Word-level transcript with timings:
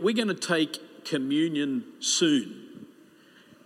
We're 0.00 0.14
going 0.14 0.28
to 0.28 0.34
take 0.34 1.04
communion 1.04 1.84
soon, 2.00 2.86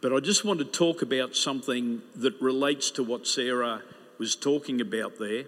but 0.03 0.13
I 0.13 0.21
just 0.21 0.45
want 0.45 0.59
to 0.59 0.65
talk 0.65 1.01
about 1.01 1.37
something 1.37 2.03
that 2.17 2.39
relates 2.43 2.91
to 2.93 3.05
what 3.05 3.27
Sarah 3.27 3.83
was 4.19 4.35
talking 4.35 4.81
about 4.81 5.19
there. 5.19 5.45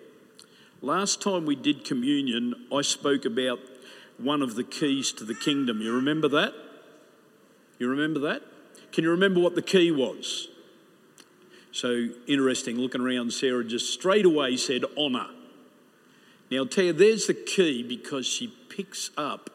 Last 0.80 1.20
time 1.20 1.44
we 1.44 1.56
did 1.56 1.84
communion, 1.84 2.54
I 2.72 2.82
spoke 2.82 3.24
about 3.24 3.58
one 4.18 4.40
of 4.40 4.54
the 4.54 4.64
keys 4.64 5.12
to 5.12 5.24
the 5.24 5.34
kingdom. 5.34 5.82
You 5.82 5.94
remember 5.94 6.28
that? 6.28 6.54
You 7.78 7.88
remember 7.88 8.20
that? 8.20 8.42
Can 8.92 9.04
you 9.04 9.10
remember 9.10 9.40
what 9.40 9.56
the 9.56 9.62
key 9.62 9.90
was? 9.90 10.48
So 11.72 12.06
interesting, 12.26 12.76
looking 12.76 13.00
around, 13.00 13.32
Sarah 13.32 13.64
just 13.64 13.92
straight 13.92 14.24
away 14.24 14.56
said 14.56 14.84
honour. 14.96 15.26
Now, 16.50 16.58
I'll 16.58 16.66
tell 16.66 16.84
you, 16.84 16.92
there's 16.92 17.26
the 17.26 17.34
key 17.34 17.82
because 17.82 18.26
she 18.26 18.54
picks 18.70 19.10
up 19.18 19.50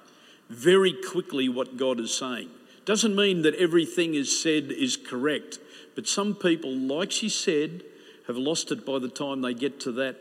very 0.49 0.93
quickly 0.93 1.49
what 1.49 1.77
God 1.77 1.99
is 1.99 2.13
saying. 2.13 2.49
Doesn't 2.85 3.15
mean 3.15 3.43
that 3.43 3.55
everything 3.55 4.13
is 4.13 4.41
said 4.41 4.71
is 4.71 4.97
correct, 4.97 5.59
but 5.95 6.07
some 6.07 6.35
people, 6.35 6.75
like 6.75 7.11
she 7.11 7.29
said, 7.29 7.83
have 8.27 8.37
lost 8.37 8.71
it 8.71 8.85
by 8.85 8.99
the 8.99 9.09
time 9.09 9.41
they 9.41 9.53
get 9.53 9.79
to 9.81 9.91
that 9.93 10.17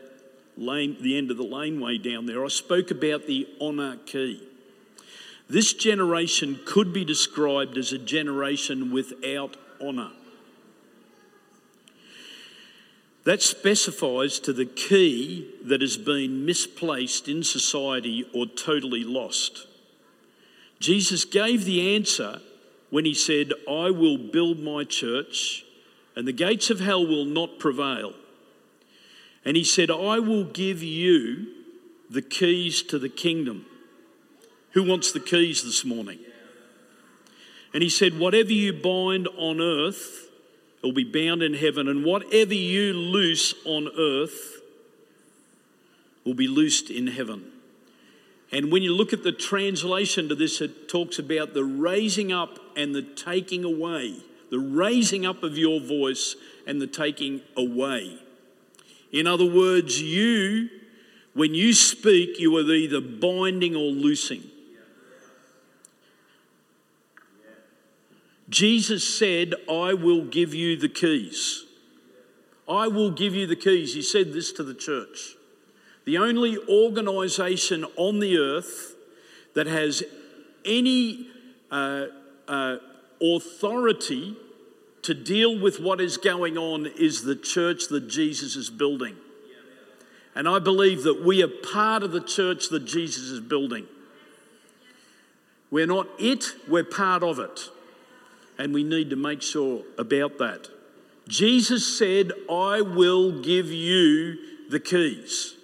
lane, 0.57 0.97
the 1.01 1.17
end 1.17 1.31
of 1.31 1.37
the 1.37 1.43
laneway 1.43 1.97
down 1.97 2.25
there. 2.25 2.43
I 2.43 2.49
spoke 2.49 2.91
about 2.91 3.27
the 3.27 3.47
honour 3.59 3.97
key. 4.05 4.47
This 5.49 5.73
generation 5.73 6.59
could 6.65 6.93
be 6.93 7.03
described 7.03 7.77
as 7.77 7.91
a 7.91 7.97
generation 7.97 8.91
without 8.91 9.57
honour. 9.81 10.11
That 13.25 13.41
specifies 13.41 14.39
to 14.39 14.53
the 14.53 14.65
key 14.65 15.49
that 15.63 15.81
has 15.81 15.97
been 15.97 16.45
misplaced 16.45 17.27
in 17.27 17.43
society 17.43 18.25
or 18.33 18.45
totally 18.45 19.03
lost. 19.03 19.67
Jesus 20.83 21.23
gave 21.23 21.63
the 21.63 21.95
answer 21.95 22.41
when 22.89 23.05
he 23.05 23.13
said, 23.13 23.53
I 23.69 23.89
will 23.89 24.17
build 24.17 24.59
my 24.59 24.83
church 24.83 25.63
and 26.13 26.27
the 26.27 26.33
gates 26.33 26.69
of 26.69 26.81
hell 26.81 27.07
will 27.07 27.23
not 27.23 27.57
prevail. 27.57 28.13
And 29.45 29.55
he 29.55 29.63
said, 29.63 29.89
I 29.89 30.19
will 30.19 30.43
give 30.43 30.83
you 30.83 31.47
the 32.09 32.21
keys 32.21 32.83
to 32.83 32.99
the 32.99 33.07
kingdom. 33.07 33.65
Who 34.71 34.83
wants 34.83 35.13
the 35.13 35.21
keys 35.21 35.63
this 35.63 35.85
morning? 35.85 36.19
And 37.73 37.81
he 37.81 37.89
said, 37.89 38.19
Whatever 38.19 38.51
you 38.51 38.73
bind 38.73 39.29
on 39.37 39.61
earth 39.61 40.27
will 40.83 40.91
be 40.91 41.05
bound 41.05 41.41
in 41.41 41.53
heaven, 41.53 41.87
and 41.87 42.03
whatever 42.03 42.53
you 42.53 42.91
loose 42.91 43.53
on 43.63 43.87
earth 43.97 44.59
will 46.25 46.33
be 46.33 46.49
loosed 46.49 46.89
in 46.89 47.07
heaven. 47.07 47.52
And 48.53 48.71
when 48.71 48.83
you 48.83 48.93
look 48.93 49.13
at 49.13 49.23
the 49.23 49.31
translation 49.31 50.29
to 50.29 50.35
this, 50.35 50.61
it 50.61 50.87
talks 50.87 51.17
about 51.17 51.55
the 51.55 51.63
raising 51.63 52.31
up 52.31 52.59
and 52.77 52.93
the 52.93 53.01
taking 53.01 53.63
away, 53.63 54.17
the 54.51 54.59
raising 54.59 55.25
up 55.25 55.41
of 55.41 55.57
your 55.57 55.81
voice 55.81 56.35
and 56.67 56.79
the 56.79 56.85
taking 56.85 57.41
away. 57.57 58.19
In 59.11 59.25
other 59.25 59.45
words, 59.45 59.99
you, 59.99 60.69
when 61.33 61.55
you 61.55 61.73
speak, 61.73 62.39
you 62.39 62.55
are 62.55 62.61
either 62.61 63.01
binding 63.01 63.75
or 63.75 63.89
loosing. 63.89 64.43
Jesus 68.49 69.17
said, 69.17 69.55
I 69.67 69.95
will 69.95 70.25
give 70.25 70.53
you 70.53 70.77
the 70.77 70.89
keys. 70.89 71.65
I 72.69 72.87
will 72.87 73.09
give 73.09 73.33
you 73.33 73.47
the 73.47 73.55
keys. 73.55 73.95
He 73.95 74.03
said 74.03 74.31
this 74.31 74.51
to 74.53 74.63
the 74.63 74.75
church. 74.75 75.37
The 76.05 76.17
only 76.17 76.57
organization 76.67 77.85
on 77.95 78.19
the 78.19 78.37
earth 78.37 78.95
that 79.53 79.67
has 79.67 80.03
any 80.65 81.27
uh, 81.71 82.05
uh, 82.47 82.77
authority 83.21 84.35
to 85.03 85.13
deal 85.13 85.59
with 85.59 85.79
what 85.79 86.01
is 86.01 86.17
going 86.17 86.57
on 86.57 86.87
is 86.87 87.23
the 87.23 87.35
church 87.35 87.87
that 87.89 88.07
Jesus 88.07 88.55
is 88.55 88.69
building. 88.69 89.15
And 90.35 90.47
I 90.47 90.59
believe 90.59 91.03
that 91.03 91.23
we 91.23 91.43
are 91.43 91.47
part 91.47 92.03
of 92.03 92.11
the 92.11 92.21
church 92.21 92.69
that 92.69 92.85
Jesus 92.85 93.25
is 93.25 93.39
building. 93.39 93.85
We're 95.69 95.87
not 95.87 96.07
it, 96.17 96.45
we're 96.67 96.83
part 96.83 97.23
of 97.23 97.39
it. 97.39 97.69
And 98.57 98.73
we 98.73 98.83
need 98.83 99.09
to 99.09 99.15
make 99.15 99.41
sure 99.41 99.83
about 99.97 100.37
that. 100.39 100.67
Jesus 101.27 101.97
said, 101.97 102.31
I 102.49 102.81
will 102.81 103.41
give 103.41 103.67
you 103.71 104.37
the 104.69 104.79
keys. 104.79 105.55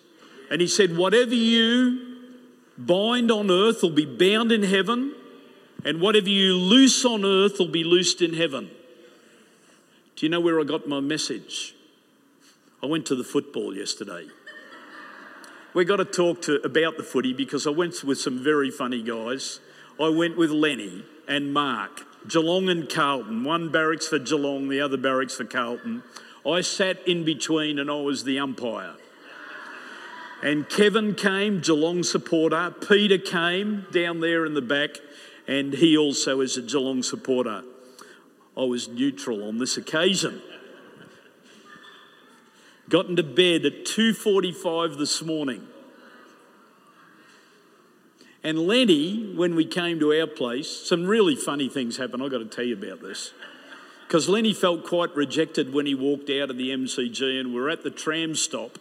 And 0.50 0.62
he 0.62 0.68
said, 0.68 0.98
Whatever 0.98 1.36
you 1.36 2.18
bind 2.78 3.32
on 3.32 3.52
earth 3.52 3.82
will 3.82 3.90
be 3.90 4.06
bound 4.06 4.52
in 4.52 4.64
heaven, 4.64 5.14
and 5.86 6.02
whatever 6.02 6.30
you 6.30 6.56
loose 6.56 7.06
on 7.06 7.24
earth 7.24 7.60
will 7.60 7.68
be 7.68 7.84
loosed 7.84 8.22
in 8.22 8.34
heaven. 8.34 8.70
Do 10.16 10.26
you 10.26 10.30
know 10.30 10.40
where 10.40 10.60
I 10.60 10.64
got 10.64 10.88
my 10.88 11.00
message? 11.00 11.76
I 12.82 12.86
went 12.86 13.06
to 13.08 13.16
the 13.16 13.24
football 13.24 13.76
yesterday. 13.76 14.28
We 15.74 15.86
got 15.86 15.98
to 15.98 16.06
talk 16.06 16.42
to 16.44 16.56
about 16.62 16.98
the 16.98 17.04
footy 17.04 17.34
because 17.34 17.68
I 17.68 17.70
went 17.70 18.04
with 18.04 18.20
some 18.20 18.44
very 18.44 18.72
funny 18.72 19.04
guys. 19.04 19.60
I 20.02 20.10
went 20.10 20.38
with 20.38 20.50
Lenny 20.50 21.06
and 21.28 21.54
Mark, 21.54 22.06
Geelong 22.28 22.70
and 22.70 22.90
Carlton. 22.90 23.44
One 23.44 23.70
barracks 23.70 24.08
for 24.08 24.18
Geelong, 24.18 24.70
the 24.70 24.82
other 24.82 24.98
barracks 24.98 25.36
for 25.36 25.46
Carlton. 25.46 26.04
I 26.46 26.62
sat 26.62 27.08
in 27.08 27.24
between 27.24 27.78
and 27.80 27.90
I 27.92 28.02
was 28.02 28.24
the 28.24 28.40
umpire. 28.40 28.96
And 30.42 30.70
Kevin 30.70 31.16
came, 31.16 31.60
Geelong 31.60 32.04
supporter. 32.04 32.74
Peter 32.88 33.18
came 33.18 33.86
down 33.92 34.22
there 34.22 34.46
in 34.46 34.54
the 34.54 34.62
back, 34.62 34.92
and 35.48 35.74
he 35.74 35.98
also 35.98 36.40
is 36.40 36.56
a 36.56 36.62
Geelong 36.62 37.04
supporter. 37.04 37.64
I 38.56 38.64
was 38.64 38.88
neutral 38.88 39.46
on 39.48 39.58
this 39.58 39.76
occasion. 39.76 40.42
Got 42.88 43.08
into 43.08 43.24
bed 43.24 43.66
at 43.66 43.86
2:45 43.86 44.98
this 44.98 45.22
morning. 45.22 45.68
And 48.42 48.60
Lenny, 48.60 49.34
when 49.36 49.56
we 49.56 49.66
came 49.66 50.00
to 50.00 50.14
our 50.14 50.26
place, 50.26 50.70
some 50.70 51.06
really 51.06 51.36
funny 51.36 51.68
things 51.68 51.98
happened. 51.98 52.24
I've 52.24 52.32
got 52.32 52.38
to 52.38 52.46
tell 52.46 52.64
you 52.64 52.76
about 52.76 53.02
this. 53.02 53.34
Because 54.08 54.30
Lenny 54.30 54.54
felt 54.54 54.86
quite 54.86 55.14
rejected 55.16 55.74
when 55.74 55.86
he 55.86 55.94
walked 55.94 56.30
out 56.30 56.50
of 56.50 56.58
the 56.58 56.72
MCG 56.72 57.40
and 57.40 57.50
we 57.50 57.56
we're 57.56 57.70
at 57.70 57.84
the 57.84 57.92
tram 57.92 58.34
stop 58.34 58.80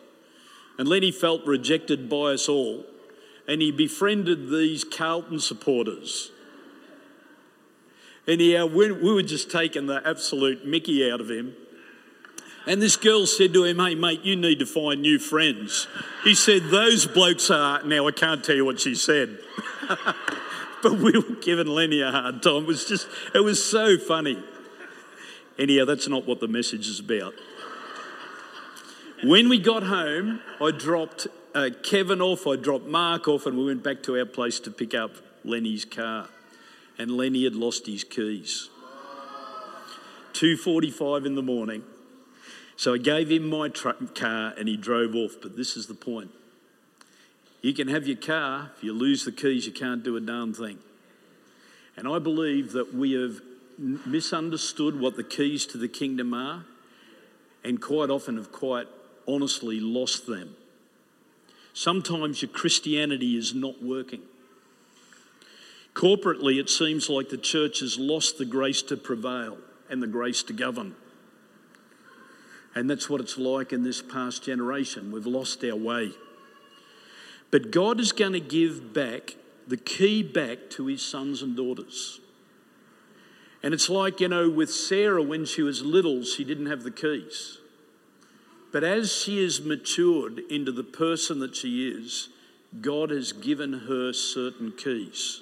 and 0.78 0.88
Lenny 0.88 1.10
felt 1.10 1.44
rejected 1.44 2.08
by 2.08 2.32
us 2.34 2.48
all, 2.48 2.84
and 3.46 3.60
he 3.60 3.72
befriended 3.72 4.48
these 4.48 4.84
Carlton 4.84 5.40
supporters. 5.40 6.30
Anyhow, 8.28 8.64
uh, 8.64 8.66
we 8.66 8.92
were 8.92 9.22
just 9.22 9.50
taking 9.50 9.86
the 9.86 10.02
absolute 10.06 10.66
Mickey 10.66 11.10
out 11.10 11.20
of 11.20 11.30
him. 11.30 11.56
And 12.66 12.82
this 12.82 12.96
girl 12.96 13.26
said 13.26 13.54
to 13.54 13.64
him, 13.64 13.78
Hey, 13.78 13.94
mate, 13.94 14.20
you 14.22 14.36
need 14.36 14.58
to 14.58 14.66
find 14.66 15.00
new 15.00 15.18
friends. 15.18 15.88
He 16.22 16.34
said, 16.34 16.64
Those 16.64 17.06
blokes 17.06 17.50
are. 17.50 17.82
Now, 17.84 18.06
I 18.06 18.10
can't 18.10 18.44
tell 18.44 18.54
you 18.54 18.66
what 18.66 18.80
she 18.80 18.94
said. 18.94 19.38
but 20.82 20.92
we 20.92 21.12
were 21.12 21.36
giving 21.40 21.68
Lenny 21.68 22.02
a 22.02 22.10
hard 22.10 22.42
time. 22.42 22.64
It 22.64 22.66
was 22.66 22.84
just, 22.84 23.08
it 23.34 23.40
was 23.40 23.64
so 23.64 23.96
funny. 23.96 24.42
Anyhow, 25.58 25.86
that's 25.86 26.06
not 26.06 26.26
what 26.26 26.40
the 26.40 26.48
message 26.48 26.86
is 26.86 27.00
about. 27.00 27.32
When 29.24 29.48
we 29.48 29.58
got 29.58 29.82
home, 29.82 30.40
I 30.60 30.70
dropped 30.70 31.26
uh, 31.52 31.70
Kevin 31.82 32.22
off, 32.22 32.46
I 32.46 32.54
dropped 32.54 32.86
Mark 32.86 33.26
off, 33.26 33.46
and 33.46 33.58
we 33.58 33.64
went 33.64 33.82
back 33.82 34.00
to 34.04 34.16
our 34.16 34.24
place 34.24 34.60
to 34.60 34.70
pick 34.70 34.94
up 34.94 35.10
Lenny's 35.44 35.84
car. 35.84 36.28
And 36.98 37.10
Lenny 37.10 37.42
had 37.42 37.56
lost 37.56 37.86
his 37.86 38.04
keys. 38.04 38.70
2:45 40.34 41.26
in 41.26 41.34
the 41.34 41.42
morning. 41.42 41.82
So 42.76 42.94
I 42.94 42.98
gave 42.98 43.28
him 43.28 43.48
my 43.48 43.68
truck, 43.68 44.14
car 44.14 44.54
and 44.56 44.68
he 44.68 44.76
drove 44.76 45.16
off, 45.16 45.32
but 45.42 45.56
this 45.56 45.76
is 45.76 45.88
the 45.88 45.94
point. 45.94 46.30
You 47.60 47.74
can 47.74 47.88
have 47.88 48.06
your 48.06 48.18
car, 48.18 48.70
if 48.76 48.84
you 48.84 48.92
lose 48.92 49.24
the 49.24 49.32
keys, 49.32 49.66
you 49.66 49.72
can't 49.72 50.04
do 50.04 50.16
a 50.16 50.20
darn 50.20 50.54
thing. 50.54 50.78
And 51.96 52.06
I 52.06 52.20
believe 52.20 52.70
that 52.70 52.94
we 52.94 53.14
have 53.14 53.40
misunderstood 53.76 55.00
what 55.00 55.16
the 55.16 55.24
keys 55.24 55.66
to 55.66 55.78
the 55.78 55.88
kingdom 55.88 56.32
are, 56.32 56.66
and 57.64 57.82
quite 57.82 58.10
often 58.10 58.36
have 58.36 58.52
quite 58.52 58.86
honestly 59.28 59.78
lost 59.78 60.26
them. 60.26 60.56
Sometimes 61.74 62.42
your 62.42 62.50
Christianity 62.50 63.36
is 63.36 63.54
not 63.54 63.82
working. 63.82 64.22
Corporately, 65.94 66.58
it 66.58 66.70
seems 66.70 67.08
like 67.08 67.28
the 67.28 67.36
church 67.36 67.80
has 67.80 67.98
lost 67.98 68.38
the 68.38 68.44
grace 68.44 68.82
to 68.82 68.96
prevail 68.96 69.58
and 69.90 70.02
the 70.02 70.06
grace 70.06 70.42
to 70.44 70.52
govern. 70.52 70.94
And 72.74 72.88
that's 72.88 73.10
what 73.10 73.20
it's 73.20 73.38
like 73.38 73.72
in 73.72 73.82
this 73.82 74.02
past 74.02 74.44
generation. 74.44 75.10
We've 75.10 75.26
lost 75.26 75.64
our 75.64 75.76
way. 75.76 76.12
But 77.50 77.70
God 77.70 77.98
is 77.98 78.12
going 78.12 78.34
to 78.34 78.40
give 78.40 78.92
back 78.92 79.34
the 79.66 79.76
key 79.76 80.22
back 80.22 80.70
to 80.70 80.86
his 80.86 81.02
sons 81.02 81.42
and 81.42 81.56
daughters. 81.56 82.20
And 83.62 83.74
it's 83.74 83.88
like, 83.88 84.20
you 84.20 84.28
know, 84.28 84.48
with 84.48 84.70
Sarah 84.70 85.22
when 85.22 85.44
she 85.44 85.62
was 85.62 85.82
little, 85.82 86.22
she 86.22 86.44
didn't 86.44 86.66
have 86.66 86.84
the 86.84 86.90
keys. 86.90 87.58
But 88.72 88.84
as 88.84 89.12
she 89.12 89.42
has 89.42 89.60
matured 89.60 90.40
into 90.50 90.72
the 90.72 90.84
person 90.84 91.38
that 91.40 91.56
she 91.56 91.88
is, 91.88 92.28
God 92.80 93.10
has 93.10 93.32
given 93.32 93.72
her 93.88 94.12
certain 94.12 94.72
keys. 94.72 95.40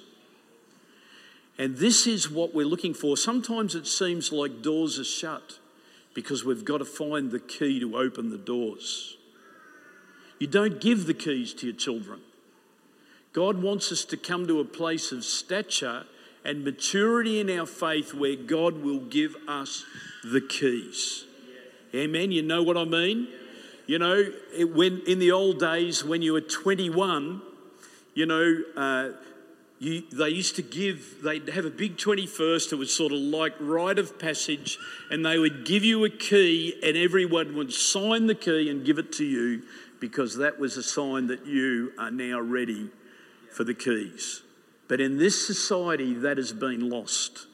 And 1.57 1.77
this 1.77 2.07
is 2.07 2.29
what 2.29 2.53
we're 2.53 2.65
looking 2.65 2.93
for. 2.93 3.17
Sometimes 3.17 3.75
it 3.75 3.87
seems 3.87 4.31
like 4.31 4.61
doors 4.61 4.99
are 4.99 5.03
shut 5.03 5.59
because 6.13 6.45
we've 6.45 6.65
got 6.65 6.77
to 6.77 6.85
find 6.85 7.31
the 7.31 7.39
key 7.39 7.79
to 7.79 7.97
open 7.97 8.29
the 8.29 8.37
doors. 8.37 9.17
You 10.39 10.47
don't 10.47 10.79
give 10.79 11.05
the 11.05 11.13
keys 11.13 11.53
to 11.55 11.67
your 11.67 11.75
children. 11.75 12.21
God 13.33 13.61
wants 13.61 13.91
us 13.91 14.05
to 14.05 14.17
come 14.17 14.47
to 14.47 14.59
a 14.59 14.65
place 14.65 15.11
of 15.11 15.23
stature 15.23 16.05
and 16.45 16.63
maturity 16.63 17.39
in 17.39 17.49
our 17.49 17.65
faith 17.65 18.13
where 18.13 18.35
God 18.35 18.81
will 18.81 18.99
give 18.99 19.35
us 19.47 19.83
the 20.23 20.41
keys. 20.41 21.26
Amen. 21.95 22.31
You 22.31 22.41
know 22.41 22.63
what 22.63 22.77
I 22.77 22.85
mean? 22.85 23.27
You 23.85 23.99
know, 23.99 24.23
it, 24.53 24.75
when 24.75 25.01
in 25.07 25.19
the 25.19 25.31
old 25.31 25.59
days 25.59 26.03
when 26.03 26.21
you 26.21 26.33
were 26.33 26.41
21, 26.41 27.41
you 28.13 28.25
know, 28.25 28.57
uh, 28.75 29.09
you, 29.79 30.03
they 30.11 30.29
used 30.29 30.55
to 30.55 30.61
give, 30.61 31.21
they'd 31.23 31.47
have 31.49 31.65
a 31.65 31.69
big 31.69 31.97
21st, 31.97 32.73
it 32.73 32.75
was 32.75 32.93
sort 32.93 33.13
of 33.13 33.19
like 33.19 33.53
rite 33.59 33.99
of 33.99 34.19
passage, 34.19 34.77
and 35.09 35.25
they 35.25 35.37
would 35.37 35.65
give 35.65 35.83
you 35.83 36.03
a 36.03 36.09
key, 36.09 36.79
and 36.83 36.97
everyone 36.97 37.55
would 37.55 37.71
sign 37.71 38.27
the 38.27 38.35
key 38.35 38.69
and 38.69 38.85
give 38.85 38.97
it 38.97 39.11
to 39.13 39.23
you 39.23 39.61
because 39.99 40.37
that 40.37 40.59
was 40.59 40.77
a 40.77 40.83
sign 40.83 41.27
that 41.27 41.45
you 41.45 41.93
are 41.97 42.11
now 42.11 42.39
ready 42.39 42.89
for 43.51 43.63
the 43.63 43.73
keys. 43.73 44.41
But 44.87 44.99
in 45.01 45.17
this 45.17 45.45
society, 45.45 46.13
that 46.13 46.37
has 46.37 46.53
been 46.53 46.89
lost. 46.89 47.47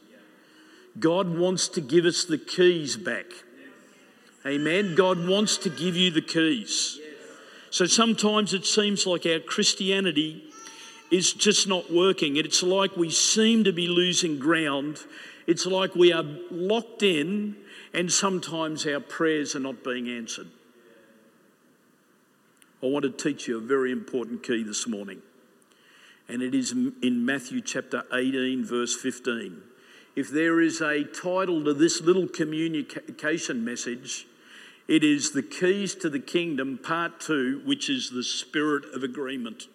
God 0.99 1.37
wants 1.37 1.67
to 1.69 1.81
give 1.81 2.05
us 2.05 2.23
the 2.25 2.37
keys 2.37 2.95
back. 2.95 3.25
Amen. 4.45 4.95
God 4.95 5.25
wants 5.27 5.57
to 5.59 5.69
give 5.69 5.95
you 5.95 6.11
the 6.11 6.21
keys. 6.21 6.99
So 7.69 7.85
sometimes 7.85 8.53
it 8.53 8.65
seems 8.65 9.07
like 9.07 9.25
our 9.25 9.39
Christianity 9.39 10.43
is 11.09 11.33
just 11.33 11.67
not 11.67 11.91
working. 11.91 12.35
It's 12.35 12.61
like 12.61 12.97
we 12.97 13.09
seem 13.09 13.63
to 13.63 13.71
be 13.71 13.87
losing 13.87 14.39
ground. 14.39 14.99
It's 15.47 15.65
like 15.65 15.95
we 15.95 16.11
are 16.11 16.25
locked 16.51 17.03
in, 17.03 17.55
and 17.93 18.11
sometimes 18.11 18.85
our 18.85 18.99
prayers 18.99 19.55
are 19.55 19.59
not 19.59 19.83
being 19.83 20.09
answered. 20.09 20.47
I 22.81 22.87
want 22.87 23.03
to 23.03 23.11
teach 23.11 23.47
you 23.47 23.57
a 23.57 23.61
very 23.61 23.91
important 23.91 24.43
key 24.43 24.63
this 24.63 24.87
morning 24.87 25.21
and 26.27 26.41
it 26.41 26.55
is 26.55 26.71
in 26.71 27.25
Matthew 27.25 27.61
chapter 27.61 28.03
18, 28.13 28.65
verse 28.65 28.95
15. 28.95 29.61
If 30.15 30.29
there 30.29 30.61
is 30.61 30.81
a 30.81 31.03
title 31.03 31.63
to 31.65 31.73
this 31.73 32.01
little 32.01 32.27
communication 32.27 33.65
message, 33.65 34.27
it 34.87 35.03
is 35.03 35.31
The 35.31 35.43
Keys 35.43 35.95
to 35.95 36.09
the 36.09 36.19
Kingdom, 36.19 36.77
Part 36.77 37.19
2, 37.19 37.61
which 37.65 37.89
is 37.89 38.09
the 38.09 38.23
Spirit 38.23 38.85
of 38.93 39.03
Agreement. 39.03 39.67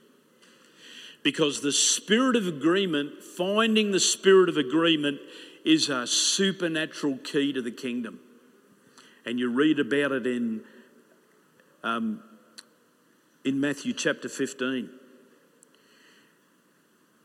Because 1.22 1.60
the 1.60 1.72
Spirit 1.72 2.36
of 2.36 2.46
Agreement, 2.46 3.22
finding 3.22 3.90
the 3.90 4.00
Spirit 4.00 4.48
of 4.48 4.56
Agreement, 4.56 5.20
is 5.64 5.88
a 5.88 6.06
supernatural 6.06 7.18
key 7.18 7.52
to 7.52 7.60
the 7.60 7.70
kingdom. 7.70 8.20
And 9.26 9.38
you 9.38 9.50
read 9.50 9.78
about 9.78 10.12
it 10.12 10.26
in, 10.26 10.62
um, 11.82 12.22
in 13.44 13.60
Matthew 13.60 13.92
chapter 13.92 14.28
15 14.28 14.90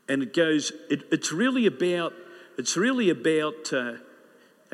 and 0.08 0.22
it 0.22 0.34
goes. 0.34 0.72
It, 0.90 1.04
it's 1.10 1.32
really 1.32 1.66
about. 1.66 2.12
It's 2.58 2.76
really 2.76 3.10
about. 3.10 3.72
Uh, 3.72 3.94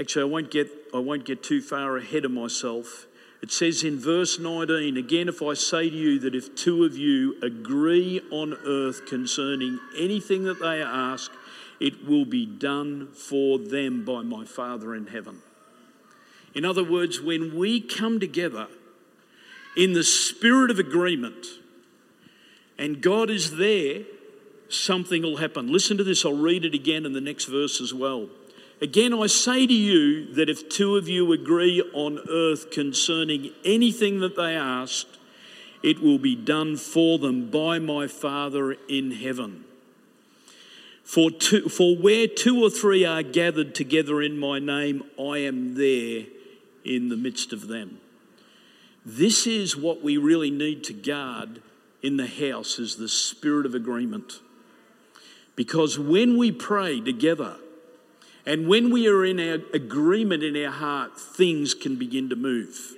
actually, 0.01 0.23
I 0.23 0.27
won't 0.27 0.51
get. 0.51 0.69
I 0.93 0.99
won't 0.99 1.25
get 1.25 1.43
too 1.43 1.61
far 1.61 1.97
ahead 1.97 2.25
of 2.25 2.33
myself. 2.33 3.07
It 3.43 3.53
says 3.53 3.85
in 3.85 3.99
verse 3.99 4.39
19, 4.39 4.97
again, 4.97 5.29
if 5.29 5.41
I 5.41 5.55
say 5.55 5.89
to 5.89 5.97
you 5.97 6.19
that 6.19 6.35
if 6.35 6.55
two 6.57 6.85
of 6.85 6.97
you 6.97 7.37
agree 7.43 8.21
on 8.31 8.55
earth 8.67 9.07
concerning 9.07 9.79
anything 9.97 10.45
that 10.45 10.61
they 10.61 10.83
ask, 10.83 11.31
it 11.79 12.07
will 12.07 12.27
be 12.27 12.45
done 12.45 13.09
for 13.13 13.59
them 13.59 14.05
by 14.05 14.23
my 14.23 14.45
Father 14.45 14.95
in 14.95 15.07
heaven. 15.07 15.41
In 16.55 16.67
other 16.67 16.85
words, 16.85 17.21
when 17.21 17.57
we 17.57 17.81
come 17.81 18.21
together 18.21 18.67
in 19.75 19.95
the 19.95 20.05
spirit 20.05 20.71
of 20.71 20.79
agreement, 20.79 21.47
and 22.77 23.01
God 23.01 23.31
is 23.31 23.57
there 23.57 24.03
something 24.69 25.23
will 25.23 25.39
happen. 25.39 25.73
Listen 25.73 25.97
to 25.97 26.05
this, 26.05 26.25
I'll 26.25 26.37
read 26.37 26.65
it 26.65 26.75
again 26.75 27.07
in 27.07 27.13
the 27.13 27.21
next 27.21 27.47
verse 27.47 27.81
as 27.81 27.95
well. 27.95 28.29
Again, 28.83 29.13
I 29.13 29.27
say 29.27 29.67
to 29.67 29.75
you 29.75 30.33
that 30.35 30.49
if 30.49 30.71
two 30.71 30.97
of 30.97 31.07
you 31.07 31.33
agree 31.33 31.83
on 31.93 32.19
earth 32.31 32.71
concerning 32.71 33.51
anything 33.63 34.21
that 34.21 34.37
they 34.37 34.57
asked, 34.57 35.19
it 35.83 36.01
will 36.01 36.19
be 36.19 36.35
done 36.35 36.77
for 36.77 37.19
them 37.19 37.51
by 37.51 37.79
my 37.79 38.07
Father 38.07 38.73
in 38.89 39.11
heaven. 39.11 39.65
For, 41.05 41.31
two, 41.31 41.69
for 41.69 41.95
where 41.95 42.27
two 42.27 42.63
or 42.63 42.71
three 42.71 43.05
are 43.05 43.23
gathered 43.23 43.75
together 43.75 44.23
in 44.23 44.39
my 44.39 44.59
name, 44.59 45.03
I 45.19 45.39
am 45.39 45.75
there 45.75 46.25
in 46.85 47.09
the 47.11 47.17
midst 47.17 47.53
of 47.53 47.69
them. 47.69 48.01
This 49.05 49.47
is 49.47 49.77
what 49.77 50.03
we 50.03 50.17
really 50.17 50.51
need 50.51 50.85
to 50.85 50.93
guard 50.95 51.61
in 52.03 52.17
the 52.17 52.27
house 52.27 52.79
is 52.79 52.97
the 52.97 53.09
spirit 53.09 53.67
of 53.67 53.75
agreement. 53.75 54.41
Because 55.57 55.99
when 55.99 56.39
we 56.39 56.51
pray 56.51 57.01
together 57.01 57.57
and 58.47 58.69
when 58.69 58.91
we 58.91 59.07
are 59.09 59.25
in 59.25 59.39
our 59.39 59.59
agreement 59.75 60.43
in 60.43 60.57
our 60.65 60.73
heart, 60.73 61.19
things 61.19 61.75
can 61.75 61.97
begin 61.97 62.29
to 62.31 62.37
move. 62.37 62.95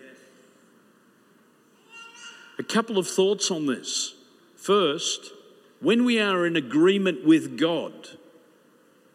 A 2.58 2.62
couple 2.62 2.98
of 2.98 3.08
thoughts 3.08 3.50
on 3.50 3.66
this. 3.66 4.14
First, 4.56 5.32
when 5.80 6.04
we 6.04 6.20
are 6.20 6.46
in 6.46 6.54
agreement 6.54 7.26
with 7.26 7.58
God 7.58 7.92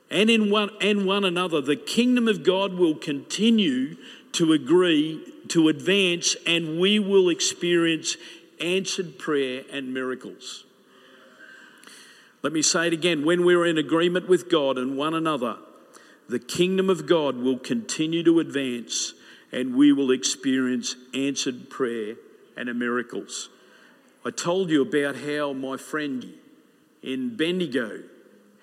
and 0.09 0.29
in 0.29 0.49
one 0.51 0.69
and 0.81 1.05
one 1.05 1.23
another, 1.23 1.61
the 1.61 1.75
kingdom 1.75 2.27
of 2.27 2.43
God 2.43 2.73
will 2.73 2.95
continue 2.95 3.95
to 4.33 4.51
agree, 4.51 5.23
to 5.47 5.69
advance, 5.69 6.35
and 6.45 6.79
we 6.79 6.99
will 6.99 7.29
experience 7.29 8.17
answered 8.59 9.17
prayer 9.17 9.63
and 9.71 9.93
miracles. 9.93 10.65
Let 12.43 12.53
me 12.53 12.61
say 12.61 12.87
it 12.87 12.93
again 12.93 13.25
when 13.25 13.45
we're 13.45 13.65
in 13.65 13.77
agreement 13.77 14.27
with 14.27 14.49
God 14.49 14.77
and 14.77 14.97
one 14.97 15.13
another, 15.13 15.57
the 16.29 16.39
kingdom 16.39 16.89
of 16.89 17.05
God 17.05 17.37
will 17.37 17.57
continue 17.57 18.23
to 18.23 18.39
advance 18.39 19.13
and 19.51 19.75
we 19.75 19.93
will 19.93 20.11
experience 20.11 20.95
answered 21.13 21.69
prayer 21.69 22.15
and 22.57 22.73
miracles. 22.77 23.49
I 24.25 24.31
told 24.31 24.69
you 24.69 24.81
about 24.81 25.15
how 25.15 25.53
my 25.53 25.77
friend 25.77 26.33
in 27.01 27.37
Bendigo 27.37 28.03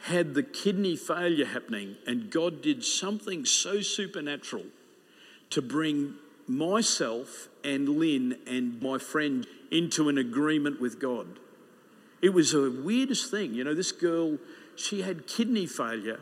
had 0.02 0.34
the 0.34 0.42
kidney 0.42 0.96
failure 0.96 1.46
happening, 1.46 1.96
and 2.06 2.30
God 2.30 2.60
did 2.60 2.84
something 2.84 3.46
so 3.46 3.80
supernatural 3.80 4.64
to 5.48 5.62
bring 5.62 6.16
myself 6.46 7.48
and 7.64 7.88
Lynn 7.88 8.36
and 8.46 8.82
my 8.82 8.98
friend 8.98 9.46
into 9.70 10.10
an 10.10 10.18
agreement 10.18 10.78
with 10.80 11.00
God. 11.00 11.38
It 12.20 12.34
was 12.34 12.52
the 12.52 12.70
weirdest 12.70 13.30
thing. 13.30 13.54
You 13.54 13.64
know, 13.64 13.74
this 13.74 13.92
girl, 13.92 14.36
she 14.76 15.00
had 15.00 15.26
kidney 15.26 15.66
failure 15.66 16.20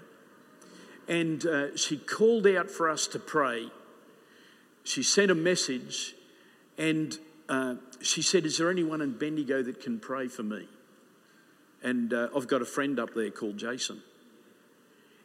and 1.08 1.44
uh, 1.46 1.76
she 1.76 1.96
called 1.96 2.46
out 2.46 2.70
for 2.70 2.88
us 2.88 3.06
to 3.08 3.18
pray. 3.18 3.70
She 4.84 5.02
sent 5.02 5.30
a 5.30 5.34
message 5.34 6.14
and 6.78 7.18
uh, 7.48 7.74
she 8.00 8.22
said, 8.22 8.46
Is 8.46 8.58
there 8.58 8.70
anyone 8.70 9.00
in 9.00 9.18
Bendigo 9.18 9.62
that 9.62 9.80
can 9.80 9.98
pray 9.98 10.28
for 10.28 10.42
me? 10.42 10.68
And 11.82 12.12
uh, 12.12 12.28
I've 12.34 12.48
got 12.48 12.62
a 12.62 12.64
friend 12.64 12.98
up 12.98 13.14
there 13.14 13.30
called 13.30 13.58
Jason. 13.58 14.02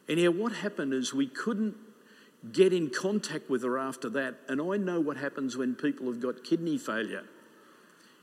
And 0.08 0.18
Anyhow, 0.18 0.32
what 0.32 0.52
happened 0.52 0.92
is 0.92 1.14
we 1.14 1.26
couldn't 1.26 1.76
get 2.52 2.72
in 2.72 2.90
contact 2.90 3.50
with 3.50 3.62
her 3.62 3.78
after 3.78 4.08
that. 4.10 4.36
And 4.48 4.60
I 4.60 4.76
know 4.76 5.00
what 5.00 5.16
happens 5.16 5.56
when 5.56 5.74
people 5.74 6.06
have 6.06 6.20
got 6.20 6.44
kidney 6.44 6.78
failure, 6.78 7.24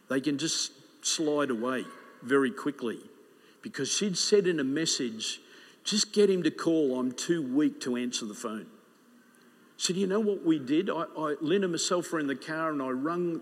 they 0.10 0.22
can 0.22 0.38
just 0.38 0.72
slide 1.06 1.50
away 1.50 1.86
very 2.22 2.52
quickly 2.52 3.00
because 3.62 3.92
she'd 3.92 4.18
said 4.18 4.48
in 4.48 4.60
a 4.60 4.64
message, 4.64 5.40
just 5.86 6.12
get 6.12 6.30
him 6.30 6.44
to 6.44 6.52
call, 6.52 7.00
I'm 7.00 7.12
too 7.12 7.42
weak 7.42 7.80
to 7.82 7.96
answer 7.96 8.26
the 8.26 8.34
phone. 8.34 8.66
So, 9.78 9.94
do 9.94 10.00
you 10.00 10.08
know 10.08 10.20
what 10.20 10.44
we 10.44 10.58
did? 10.58 10.90
I, 10.90 11.06
I 11.18 11.36
Lynn 11.42 11.64
and 11.64 11.72
myself 11.72 12.12
were 12.12 12.20
in 12.20 12.28
the 12.28 12.36
car 12.36 12.72
and 12.72 12.82
I 12.82 12.90
rung, 12.90 13.42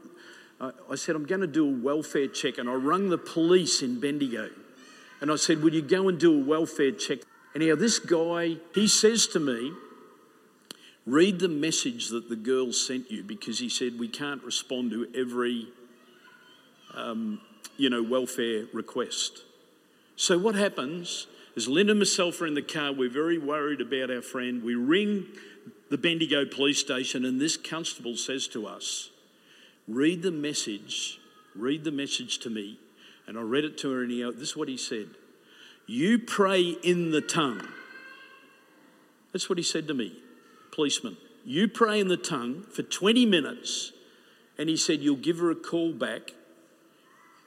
uh, 0.59 0.71
I 0.91 0.95
said, 0.95 1.15
I'm 1.15 1.25
going 1.25 1.41
to 1.41 1.47
do 1.47 1.67
a 1.67 1.71
welfare 1.71 2.27
check. 2.27 2.57
And 2.57 2.69
I 2.69 2.73
rung 2.73 3.09
the 3.09 3.17
police 3.17 3.81
in 3.81 3.99
Bendigo. 3.99 4.49
And 5.21 5.31
I 5.31 5.37
said, 5.37 5.63
Will 5.63 5.73
you 5.73 5.81
go 5.81 6.09
and 6.09 6.19
do 6.19 6.37
a 6.37 6.43
welfare 6.43 6.91
check? 6.91 7.19
Anyhow, 7.55 7.75
this 7.75 7.99
guy, 7.99 8.57
he 8.73 8.87
says 8.87 9.27
to 9.27 9.39
me, 9.39 9.71
Read 11.05 11.39
the 11.39 11.49
message 11.49 12.09
that 12.09 12.29
the 12.29 12.35
girl 12.35 12.73
sent 12.73 13.11
you 13.11 13.23
because 13.23 13.59
he 13.59 13.69
said, 13.69 13.99
We 13.99 14.07
can't 14.07 14.43
respond 14.43 14.91
to 14.91 15.07
every 15.15 15.67
um, 16.93 17.41
you 17.77 17.89
know, 17.89 18.03
welfare 18.03 18.65
request. 18.73 19.43
So 20.15 20.37
what 20.37 20.55
happens 20.55 21.27
is 21.55 21.67
Linda 21.67 21.91
and 21.91 21.99
myself 21.99 22.41
are 22.41 22.47
in 22.47 22.53
the 22.53 22.61
car. 22.61 22.91
We're 22.91 23.09
very 23.09 23.37
worried 23.37 23.81
about 23.81 24.09
our 24.09 24.21
friend. 24.21 24.63
We 24.63 24.75
ring 24.75 25.27
the 25.89 25.97
Bendigo 25.97 26.45
police 26.45 26.79
station, 26.79 27.25
and 27.25 27.39
this 27.39 27.57
constable 27.57 28.15
says 28.15 28.47
to 28.49 28.65
us, 28.65 29.09
Read 29.87 30.21
the 30.23 30.31
message, 30.31 31.19
read 31.55 31.83
the 31.83 31.91
message 31.91 32.39
to 32.39 32.49
me. 32.49 32.79
And 33.27 33.37
I 33.37 33.41
read 33.41 33.63
it 33.63 33.77
to 33.79 33.91
her, 33.91 34.01
and 34.01 34.11
he, 34.11 34.23
this 34.23 34.49
is 34.49 34.57
what 34.57 34.67
he 34.67 34.77
said 34.77 35.09
You 35.85 36.19
pray 36.19 36.75
in 36.83 37.11
the 37.11 37.21
tongue. 37.21 37.67
That's 39.31 39.49
what 39.49 39.57
he 39.57 39.63
said 39.63 39.87
to 39.87 39.93
me, 39.93 40.17
policeman. 40.71 41.17
You 41.45 41.67
pray 41.67 41.99
in 41.99 42.07
the 42.07 42.17
tongue 42.17 42.63
for 42.63 42.83
20 42.83 43.25
minutes, 43.25 43.91
and 44.57 44.69
he 44.69 44.77
said, 44.77 45.01
You'll 45.01 45.15
give 45.17 45.39
her 45.39 45.51
a 45.51 45.55
call 45.55 45.91
back, 45.91 46.31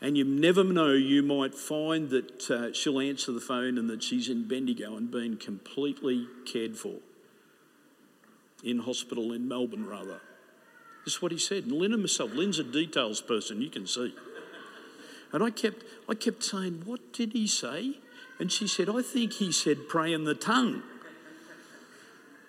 and 0.00 0.16
you 0.16 0.24
never 0.24 0.62
know, 0.62 0.92
you 0.92 1.22
might 1.22 1.54
find 1.54 2.10
that 2.10 2.50
uh, 2.50 2.72
she'll 2.72 3.00
answer 3.00 3.32
the 3.32 3.40
phone 3.40 3.78
and 3.78 3.88
that 3.88 4.02
she's 4.02 4.28
in 4.28 4.46
Bendigo 4.46 4.96
and 4.96 5.10
being 5.10 5.36
completely 5.36 6.26
cared 6.44 6.76
for. 6.76 6.96
In 8.62 8.80
hospital 8.80 9.32
in 9.32 9.48
Melbourne, 9.48 9.86
rather. 9.86 10.20
This 11.04 11.14
is 11.14 11.22
what 11.22 11.32
he 11.32 11.38
said. 11.38 11.64
And 11.64 11.72
Lynn 11.72 11.92
and 11.92 12.02
myself, 12.02 12.34
Lynn's 12.34 12.58
a 12.58 12.64
details 12.64 13.20
person, 13.20 13.62
you 13.62 13.70
can 13.70 13.86
see. 13.86 14.14
And 15.32 15.42
I 15.42 15.50
kept, 15.50 15.84
I 16.08 16.14
kept 16.14 16.42
saying, 16.42 16.82
What 16.84 17.12
did 17.12 17.32
he 17.32 17.46
say? 17.46 17.98
And 18.38 18.52
she 18.52 18.66
said, 18.66 18.88
I 18.88 19.02
think 19.02 19.34
he 19.34 19.52
said, 19.52 19.88
Pray 19.88 20.12
in 20.12 20.24
the 20.24 20.34
tongue. 20.34 20.82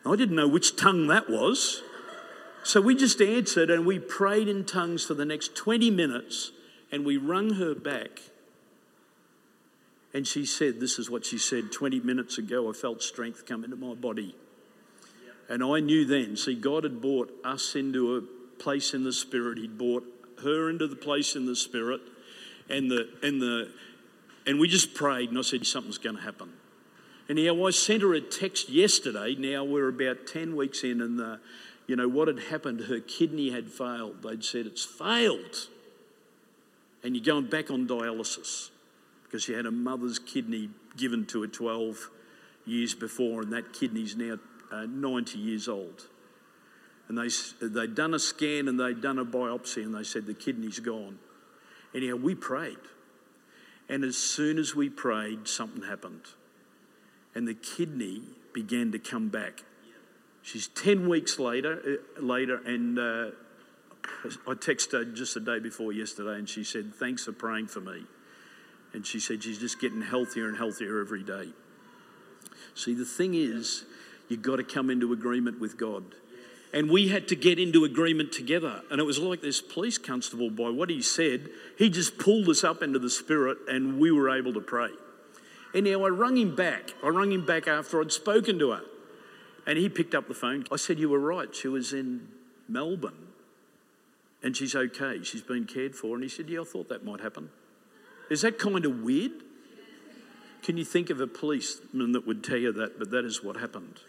I 0.05 0.15
didn't 0.15 0.35
know 0.35 0.47
which 0.47 0.75
tongue 0.75 1.07
that 1.07 1.29
was. 1.29 1.81
So 2.63 2.81
we 2.81 2.95
just 2.95 3.21
answered 3.21 3.69
and 3.69 3.85
we 3.85 3.99
prayed 3.99 4.47
in 4.47 4.65
tongues 4.65 5.05
for 5.05 5.13
the 5.13 5.25
next 5.25 5.55
20 5.55 5.89
minutes 5.91 6.51
and 6.91 7.05
we 7.05 7.17
rung 7.17 7.55
her 7.55 7.75
back. 7.75 8.19
And 10.13 10.25
she 10.25 10.45
said, 10.45 10.79
This 10.79 10.99
is 10.99 11.09
what 11.09 11.25
she 11.25 11.37
said 11.37 11.71
20 11.71 11.99
minutes 11.99 12.37
ago. 12.37 12.69
I 12.69 12.73
felt 12.73 13.03
strength 13.03 13.45
come 13.45 13.63
into 13.63 13.75
my 13.75 13.93
body. 13.93 14.35
And 15.49 15.63
I 15.63 15.79
knew 15.79 16.05
then, 16.05 16.35
see, 16.35 16.55
God 16.55 16.83
had 16.83 17.01
brought 17.01 17.31
us 17.43 17.75
into 17.75 18.17
a 18.17 18.21
place 18.61 18.93
in 18.93 19.03
the 19.03 19.13
Spirit. 19.13 19.57
He'd 19.57 19.77
brought 19.77 20.03
her 20.43 20.69
into 20.69 20.87
the 20.87 20.95
place 20.95 21.35
in 21.35 21.45
the 21.45 21.55
Spirit. 21.55 22.01
And, 22.69 22.91
the, 22.91 23.07
and, 23.23 23.41
the, 23.41 23.71
and 24.45 24.59
we 24.59 24.67
just 24.67 24.93
prayed, 24.93 25.29
and 25.29 25.37
I 25.37 25.41
said, 25.41 25.65
Something's 25.65 25.97
going 25.97 26.17
to 26.17 26.21
happen. 26.21 26.53
And 27.29 27.37
now 27.43 27.65
I 27.65 27.71
sent 27.71 28.01
her 28.01 28.13
a 28.13 28.21
text 28.21 28.69
yesterday. 28.69 29.35
Now 29.35 29.63
we're 29.63 29.89
about 29.89 30.27
10 30.27 30.55
weeks 30.55 30.83
in, 30.83 31.01
and 31.01 31.19
the, 31.19 31.39
you 31.85 31.95
know 31.95 32.07
what 32.07 32.27
had 32.27 32.39
happened? 32.39 32.81
Her 32.81 32.99
kidney 32.99 33.51
had 33.51 33.69
failed. 33.69 34.23
They'd 34.23 34.43
said 34.43 34.65
it's 34.65 34.85
failed. 34.85 35.67
And 37.07 37.15
you're 37.15 37.23
going 37.23 37.45
back 37.45 37.71
on 37.71 37.87
dialysis 37.87 38.71
because 39.23 39.41
she 39.43 39.53
had 39.53 39.65
a 39.65 39.71
mother's 39.71 40.19
kidney 40.19 40.69
given 40.97 41.25
to 41.27 41.43
her 41.43 41.47
12 41.47 42.09
years 42.65 42.93
before, 42.93 43.43
and 43.43 43.53
that 43.53 43.71
kidney's 43.71 44.17
now 44.17 44.37
uh, 44.73 44.85
90 44.89 45.39
years 45.39 45.69
old. 45.69 46.07
And 47.07 47.17
they, 47.17 47.29
they'd 47.65 47.95
done 47.95 48.13
a 48.13 48.19
scan 48.19 48.67
and 48.67 48.77
they'd 48.77 48.99
done 48.99 49.19
a 49.19 49.23
biopsy, 49.23 49.83
and 49.83 49.95
they 49.95 50.03
said 50.03 50.25
the 50.25 50.33
kidney's 50.33 50.79
gone. 50.79 51.17
Anyhow, 51.95 52.15
we 52.15 52.35
prayed. 52.35 52.75
And 53.87 54.03
as 54.03 54.17
soon 54.17 54.57
as 54.57 54.75
we 54.75 54.89
prayed, 54.89 55.47
something 55.47 55.83
happened 55.83 56.23
and 57.37 57.47
the 57.47 57.53
kidney 57.53 58.23
began 58.51 58.91
to 58.91 58.97
come 58.97 59.29
back. 59.29 59.63
She's 60.41 60.67
10 60.69 61.07
weeks 61.07 61.37
later, 61.37 61.99
uh, 62.17 62.21
later 62.21 62.59
and 62.65 62.97
uh, 62.97 63.25
I 64.47 64.51
texted 64.51 64.91
her 64.93 65.05
just 65.05 65.33
the 65.33 65.39
day 65.39 65.59
before 65.59 65.91
yesterday 65.91 66.37
and 66.37 66.49
she 66.49 66.63
said, 66.63 66.93
Thanks 66.93 67.25
for 67.25 67.31
praying 67.31 67.67
for 67.67 67.81
me. 67.81 68.03
And 68.93 69.05
she 69.05 69.19
said 69.19 69.43
she's 69.43 69.59
just 69.59 69.79
getting 69.79 70.01
healthier 70.01 70.47
and 70.47 70.57
healthier 70.57 70.99
every 71.01 71.23
day. 71.23 71.49
See, 72.73 72.93
the 72.93 73.05
thing 73.05 73.33
is, 73.33 73.85
you've 74.29 74.41
got 74.41 74.57
to 74.57 74.63
come 74.63 74.89
into 74.89 75.13
agreement 75.13 75.59
with 75.59 75.77
God. 75.77 76.03
And 76.73 76.89
we 76.89 77.07
had 77.07 77.27
to 77.29 77.35
get 77.35 77.59
into 77.59 77.85
agreement 77.85 78.31
together. 78.31 78.81
And 78.91 78.99
it 78.99 79.03
was 79.03 79.19
like 79.19 79.41
this 79.41 79.61
police 79.61 79.97
constable, 79.97 80.49
by 80.49 80.69
what 80.69 80.89
he 80.89 81.01
said, 81.01 81.49
he 81.77 81.89
just 81.89 82.17
pulled 82.17 82.49
us 82.49 82.63
up 82.63 82.83
into 82.83 82.99
the 82.99 83.09
spirit 83.09 83.57
and 83.67 83.99
we 83.99 84.11
were 84.11 84.29
able 84.29 84.53
to 84.53 84.61
pray. 84.61 84.89
Anyhow, 85.73 86.05
I 86.05 86.09
rung 86.09 86.37
him 86.37 86.55
back. 86.55 86.93
I 87.03 87.09
rung 87.09 87.31
him 87.31 87.45
back 87.45 87.67
after 87.67 88.01
I'd 88.01 88.11
spoken 88.11 88.59
to 88.59 88.71
her. 88.71 88.81
And 89.65 89.77
he 89.77 89.89
picked 89.89 90.15
up 90.15 90.27
the 90.27 90.33
phone. 90.33 90.65
I 90.71 90.77
said, 90.77 90.97
You 90.97 91.09
were 91.09 91.19
right. 91.19 91.53
She 91.53 91.67
was 91.67 91.93
in 91.93 92.27
Melbourne 92.69 93.26
and 94.43 94.55
she's 94.55 94.75
okay. 94.75 95.23
She's 95.23 95.41
been 95.41 95.65
cared 95.65 95.95
for. 95.95 96.15
And 96.15 96.23
he 96.23 96.29
said, 96.29 96.49
Yeah, 96.49 96.61
I 96.61 96.63
thought 96.63 96.89
that 96.89 97.05
might 97.05 97.21
happen. 97.21 97.49
Is 98.29 98.41
that 98.41 98.59
kind 98.59 98.85
of 98.85 99.01
weird? 99.01 99.31
Can 100.63 100.77
you 100.77 100.85
think 100.85 101.09
of 101.09 101.21
a 101.21 101.27
policeman 101.27 102.11
that 102.11 102.27
would 102.27 102.43
tell 102.43 102.57
you 102.57 102.71
that? 102.73 102.99
But 102.99 103.11
that 103.11 103.25
is 103.25 103.43
what 103.43 103.57
happened. 103.57 103.99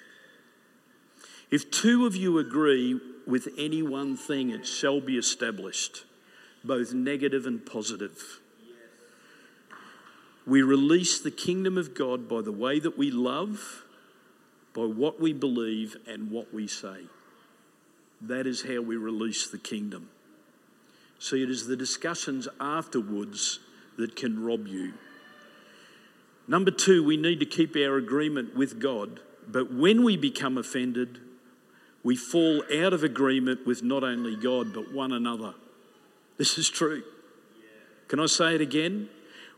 If 1.51 1.71
two 1.71 2.05
of 2.05 2.15
you 2.17 2.39
agree 2.39 3.01
with 3.27 3.49
any 3.57 3.83
one 3.83 4.17
thing, 4.17 4.51
it 4.51 4.67
shall 4.67 5.01
be 5.01 5.17
established, 5.17 6.05
both 6.65 6.93
negative 6.93 7.47
and 7.47 7.65
positive. 7.65 8.41
We 10.47 10.63
release 10.63 11.21
the 11.21 11.31
kingdom 11.31 11.77
of 11.79 11.95
God 11.95 12.29
by 12.29 12.41
the 12.43 12.53
way 12.53 12.81
that 12.81 12.99
we 12.99 13.11
love, 13.11 13.85
by 14.75 14.85
what 14.85 15.21
we 15.21 15.33
believe, 15.33 15.97
and 16.07 16.31
what 16.31 16.53
we 16.53 16.67
say. 16.67 17.07
That 18.21 18.47
is 18.47 18.63
how 18.63 18.81
we 18.81 18.97
release 18.97 19.49
the 19.49 19.59
kingdom. 19.59 20.09
See, 21.19 21.43
it 21.43 21.51
is 21.51 21.67
the 21.67 21.77
discussions 21.77 22.49
afterwards 22.61 23.61
that 23.97 24.17
can 24.17 24.45
rob 24.45 24.67
you. 24.67 24.95
Number 26.47 26.71
two, 26.71 27.05
we 27.05 27.17
need 27.17 27.41
to 27.41 27.47
keep 27.47 27.77
our 27.77 27.97
agreement 27.97 28.57
with 28.57 28.81
God, 28.81 29.21
but 29.47 29.73
when 29.73 30.03
we 30.05 30.17
become 30.17 30.57
offended, 30.57 31.21
we 32.03 32.17
fall 32.17 32.63
out 32.75 32.93
of 32.93 33.03
agreement 33.03 33.67
with 33.67 33.83
not 33.83 34.05
only 34.05 34.37
God, 34.37 34.73
but 34.73 34.93
one 34.93 35.13
another. 35.13 35.55
This 36.39 36.57
is 36.57 36.71
true. 36.71 37.03
Can 38.07 38.21
I 38.21 38.27
say 38.27 38.55
it 38.55 38.61
again? 38.61 39.11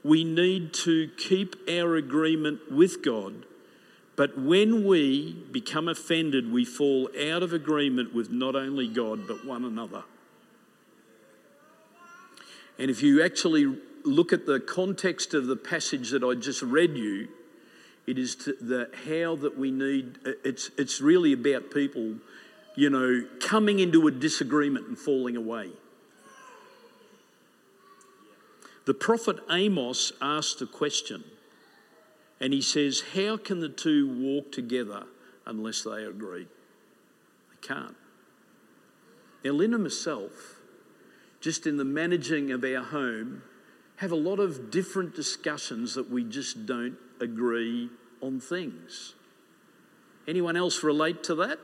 we 0.02 0.25
need 0.25 0.73
to 0.73 1.09
keep 1.17 1.57
our 1.69 1.97
agreement 1.97 2.73
with 2.73 3.02
God. 3.02 3.47
But 4.17 4.38
when 4.38 4.87
we 4.87 5.33
become 5.50 5.88
offended, 5.88 6.50
we 6.52 6.64
fall 6.64 7.09
out 7.09 7.43
of 7.43 7.52
agreement 7.52 8.14
with 8.14 8.31
not 8.31 8.55
only 8.55 8.88
God, 8.88 9.26
but 9.26 9.47
one 9.47 9.64
another. 9.64 10.05
And 12.80 12.90
if 12.90 13.02
you 13.02 13.22
actually 13.22 13.76
look 14.04 14.32
at 14.32 14.46
the 14.46 14.58
context 14.58 15.34
of 15.34 15.46
the 15.46 15.54
passage 15.54 16.10
that 16.12 16.25
I 16.25 16.34
just 16.34 16.62
read 16.62 16.96
you, 16.96 17.28
it 18.06 18.18
is 18.18 18.37
the 18.37 18.90
how 19.06 19.37
that 19.37 19.58
we 19.58 19.70
need, 19.70 20.18
it's, 20.25 20.70
it's 20.78 20.99
really 20.99 21.34
about 21.34 21.70
people, 21.70 22.14
you 22.75 22.88
know, 22.88 23.26
coming 23.38 23.80
into 23.80 24.06
a 24.06 24.10
disagreement 24.10 24.88
and 24.88 24.99
falling 24.99 25.37
away. 25.37 25.72
The 28.87 28.94
prophet 28.94 29.37
Amos 29.50 30.12
asked 30.22 30.62
a 30.62 30.66
question, 30.66 31.22
and 32.40 32.54
he 32.54 32.62
says, 32.62 33.02
How 33.14 33.37
can 33.37 33.60
the 33.60 33.68
two 33.68 34.08
walk 34.08 34.52
together 34.52 35.04
unless 35.44 35.82
they 35.82 36.04
agree? 36.04 36.44
They 37.50 37.68
can't. 37.68 37.94
Now, 39.44 39.60
and 39.60 39.82
myself, 39.82 40.60
just 41.40 41.66
in 41.66 41.76
the 41.76 41.85
managing 41.85 42.50
of 42.50 42.64
our 42.64 42.82
home, 42.82 43.42
have 43.97 44.12
a 44.12 44.16
lot 44.16 44.40
of 44.40 44.70
different 44.70 45.14
discussions 45.14 45.94
that 45.94 46.11
we 46.11 46.25
just 46.25 46.66
don't 46.66 46.97
agree 47.20 47.90
on 48.20 48.40
things. 48.40 49.14
Anyone 50.26 50.56
else 50.56 50.82
relate 50.82 51.23
to 51.25 51.35
that? 51.37 51.59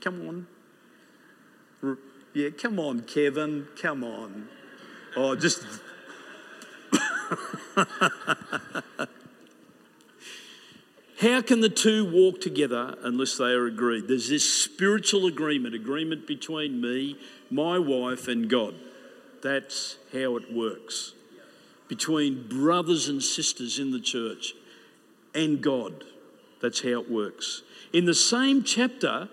Come 0.00 0.46
on. 1.82 1.96
Yeah, 2.32 2.50
come 2.50 2.78
on, 2.78 3.02
Kevin. 3.02 3.66
Come 3.80 4.04
on. 4.04 4.48
Oh, 5.16 5.34
just. 5.34 5.64
How 11.20 11.42
can 11.42 11.60
the 11.60 11.68
two 11.68 12.10
walk 12.10 12.40
together 12.40 12.96
unless 13.02 13.36
they 13.36 13.52
are 13.52 13.66
agreed? 13.66 14.08
There's 14.08 14.30
this 14.30 14.50
spiritual 14.50 15.26
agreement, 15.26 15.74
agreement 15.74 16.26
between 16.26 16.80
me, 16.80 17.18
my 17.50 17.78
wife, 17.78 18.26
and 18.26 18.48
God. 18.48 18.74
That's 19.42 19.98
how 20.14 20.36
it 20.36 20.50
works. 20.50 21.12
Between 21.88 22.48
brothers 22.48 23.06
and 23.06 23.22
sisters 23.22 23.78
in 23.78 23.90
the 23.90 24.00
church 24.00 24.54
and 25.34 25.60
God. 25.60 26.04
That's 26.62 26.80
how 26.80 27.00
it 27.00 27.10
works. 27.10 27.64
In 27.92 28.06
the 28.06 28.14
same 28.14 28.64
chapter, 28.64 29.28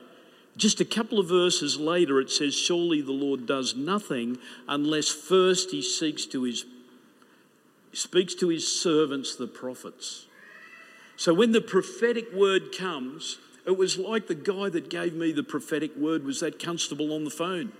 just 0.57 0.81
a 0.81 0.85
couple 0.85 1.19
of 1.19 1.29
verses 1.29 1.77
later, 1.77 2.19
it 2.19 2.29
says, 2.29 2.53
Surely 2.53 2.99
the 2.99 3.13
Lord 3.13 3.45
does 3.45 3.77
nothing 3.77 4.39
unless 4.67 5.07
first 5.07 5.71
he 5.71 5.81
seeks 5.81 6.25
to 6.25 6.43
his, 6.43 6.65
speaks 7.93 8.35
to 8.35 8.49
his 8.49 8.67
servants, 8.67 9.37
the 9.37 9.47
prophets. 9.47 10.25
So 11.17 11.33
when 11.33 11.51
the 11.51 11.61
prophetic 11.61 12.31
word 12.31 12.75
comes, 12.77 13.39
it 13.65 13.77
was 13.77 13.97
like 13.97 14.27
the 14.27 14.35
guy 14.35 14.69
that 14.69 14.89
gave 14.89 15.13
me 15.13 15.31
the 15.31 15.43
prophetic 15.43 15.95
word 15.97 16.23
was 16.23 16.39
that 16.39 16.59
constable 16.59 17.13
on 17.13 17.25
the 17.25 17.29
phone 17.29 17.73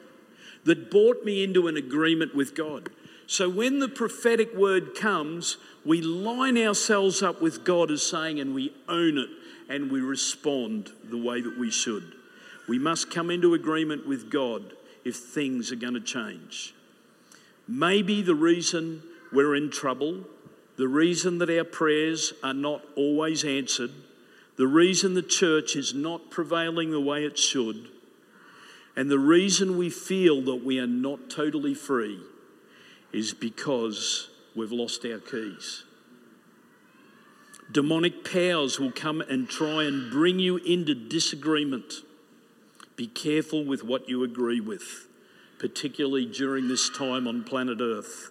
that 0.65 0.91
brought 0.91 1.23
me 1.23 1.43
into 1.43 1.67
an 1.67 1.77
agreement 1.77 2.35
with 2.35 2.55
God. 2.55 2.89
So 3.27 3.47
when 3.47 3.79
the 3.79 3.87
prophetic 3.87 4.53
word 4.55 4.95
comes, 4.95 5.57
we 5.85 6.01
line 6.01 6.57
ourselves 6.57 7.21
up 7.21 7.41
with 7.41 7.63
God 7.63 7.91
as 7.91 8.03
saying, 8.03 8.39
and 8.39 8.53
we 8.53 8.73
own 8.89 9.17
it 9.17 9.29
and 9.69 9.91
we 9.91 10.01
respond 10.01 10.91
the 11.03 11.17
way 11.17 11.41
that 11.41 11.57
we 11.57 11.69
should. 11.69 12.13
We 12.67 12.79
must 12.79 13.11
come 13.11 13.29
into 13.29 13.53
agreement 13.53 14.07
with 14.07 14.31
God 14.31 14.73
if 15.05 15.15
things 15.15 15.71
are 15.71 15.77
going 15.77 15.93
to 15.93 16.01
change. 16.01 16.73
Maybe 17.67 18.21
the 18.21 18.35
reason 18.35 19.03
we're 19.31 19.55
in 19.55 19.71
trouble, 19.71 20.25
the 20.77 20.87
reason 20.87 21.39
that 21.39 21.49
our 21.49 21.63
prayers 21.63 22.33
are 22.43 22.53
not 22.53 22.83
always 22.95 23.43
answered, 23.43 23.91
The 24.57 24.67
reason 24.67 25.15
the 25.15 25.23
church 25.23 25.75
is 25.75 25.93
not 25.93 26.29
prevailing 26.29 26.91
the 26.91 27.01
way 27.01 27.25
it 27.25 27.37
should, 27.37 27.89
and 28.95 29.09
the 29.09 29.19
reason 29.19 29.77
we 29.77 29.89
feel 29.89 30.41
that 30.43 30.63
we 30.63 30.79
are 30.79 30.87
not 30.87 31.29
totally 31.29 31.73
free, 31.73 32.19
is 33.11 33.33
because 33.33 34.29
we've 34.55 34.71
lost 34.71 35.03
our 35.05 35.19
keys. 35.19 35.83
Demonic 37.71 38.23
powers 38.23 38.79
will 38.79 38.91
come 38.91 39.21
and 39.21 39.49
try 39.49 39.83
and 39.83 40.09
bring 40.11 40.39
you 40.39 40.57
into 40.57 40.95
disagreement. 40.95 41.95
Be 42.95 43.07
careful 43.07 43.65
with 43.65 43.83
what 43.83 44.07
you 44.07 44.23
agree 44.23 44.61
with, 44.61 45.07
particularly 45.59 46.25
during 46.25 46.67
this 46.67 46.89
time 46.89 47.27
on 47.27 47.43
planet 47.43 47.79
Earth, 47.81 48.29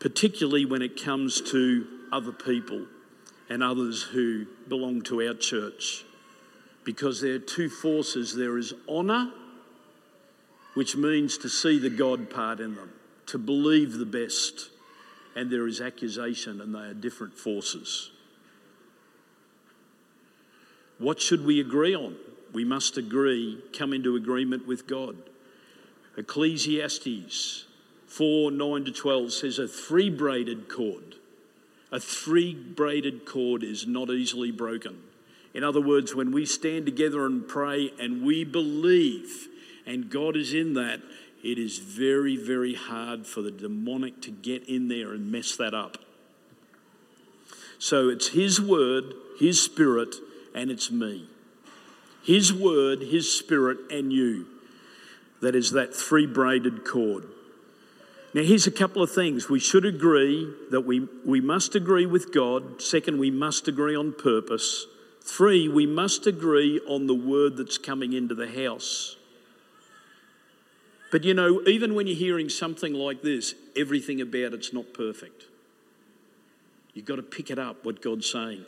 particularly 0.00 0.64
when 0.64 0.82
it 0.82 1.02
comes 1.02 1.40
to 1.40 1.86
other 2.12 2.32
people 2.32 2.86
and 3.48 3.62
others 3.62 4.02
who 4.02 4.46
belong 4.68 5.02
to 5.02 5.26
our 5.26 5.34
church. 5.34 6.04
Because 6.84 7.20
there 7.20 7.34
are 7.34 7.40
two 7.40 7.68
forces 7.68 8.34
there 8.34 8.58
is 8.58 8.72
honour, 8.88 9.32
which 10.74 10.96
means 10.96 11.36
to 11.38 11.48
see 11.48 11.78
the 11.78 11.90
God 11.90 12.30
part 12.30 12.60
in 12.60 12.74
them, 12.74 12.92
to 13.26 13.38
believe 13.38 13.94
the 13.94 14.06
best, 14.06 14.70
and 15.34 15.50
there 15.50 15.66
is 15.66 15.80
accusation, 15.80 16.60
and 16.60 16.74
they 16.74 16.78
are 16.78 16.94
different 16.94 17.36
forces. 17.36 18.10
What 20.98 21.20
should 21.20 21.44
we 21.44 21.60
agree 21.60 21.94
on? 21.94 22.16
We 22.52 22.64
must 22.64 22.96
agree, 22.96 23.62
come 23.76 23.92
into 23.92 24.16
agreement 24.16 24.66
with 24.66 24.86
God. 24.86 25.16
Ecclesiastes 26.16 27.67
4 28.08 28.50
9 28.50 28.84
to 28.86 28.92
12 28.92 29.32
says, 29.32 29.58
A 29.58 29.68
three 29.68 30.10
braided 30.10 30.68
cord. 30.68 31.14
A 31.92 32.00
three 32.00 32.54
braided 32.54 33.24
cord 33.24 33.62
is 33.62 33.86
not 33.86 34.10
easily 34.10 34.50
broken. 34.50 34.98
In 35.54 35.64
other 35.64 35.80
words, 35.80 36.14
when 36.14 36.32
we 36.32 36.44
stand 36.44 36.86
together 36.86 37.24
and 37.24 37.46
pray 37.46 37.92
and 37.98 38.22
we 38.24 38.44
believe, 38.44 39.48
and 39.86 40.10
God 40.10 40.36
is 40.36 40.52
in 40.52 40.74
that, 40.74 41.00
it 41.42 41.58
is 41.58 41.78
very, 41.78 42.36
very 42.36 42.74
hard 42.74 43.26
for 43.26 43.42
the 43.42 43.50
demonic 43.50 44.20
to 44.22 44.30
get 44.30 44.68
in 44.68 44.88
there 44.88 45.12
and 45.12 45.30
mess 45.30 45.56
that 45.56 45.72
up. 45.72 45.98
So 47.78 48.08
it's 48.08 48.28
His 48.28 48.60
word, 48.60 49.14
His 49.38 49.62
spirit, 49.62 50.16
and 50.54 50.70
it's 50.70 50.90
me. 50.90 51.28
His 52.22 52.52
word, 52.52 53.00
His 53.02 53.32
spirit, 53.32 53.78
and 53.90 54.12
you. 54.12 54.46
That 55.40 55.54
is 55.54 55.70
that 55.72 55.94
three 55.94 56.26
braided 56.26 56.84
cord. 56.84 57.24
Now, 58.38 58.44
here's 58.44 58.68
a 58.68 58.70
couple 58.70 59.02
of 59.02 59.10
things. 59.10 59.50
We 59.50 59.58
should 59.58 59.84
agree 59.84 60.48
that 60.70 60.82
we, 60.82 61.08
we 61.26 61.40
must 61.40 61.74
agree 61.74 62.06
with 62.06 62.32
God. 62.32 62.80
Second, 62.80 63.18
we 63.18 63.32
must 63.32 63.66
agree 63.66 63.96
on 63.96 64.12
purpose. 64.12 64.86
Three, 65.24 65.66
we 65.66 65.86
must 65.86 66.24
agree 66.24 66.80
on 66.86 67.08
the 67.08 67.16
word 67.16 67.56
that's 67.56 67.78
coming 67.78 68.12
into 68.12 68.36
the 68.36 68.46
house. 68.46 69.16
But 71.10 71.24
you 71.24 71.34
know, 71.34 71.62
even 71.66 71.96
when 71.96 72.06
you're 72.06 72.14
hearing 72.14 72.48
something 72.48 72.94
like 72.94 73.22
this, 73.22 73.56
everything 73.74 74.20
about 74.20 74.54
it's 74.54 74.72
not 74.72 74.94
perfect. 74.94 75.46
You've 76.94 77.06
got 77.06 77.16
to 77.16 77.24
pick 77.24 77.50
it 77.50 77.58
up, 77.58 77.84
what 77.84 78.00
God's 78.00 78.30
saying 78.30 78.64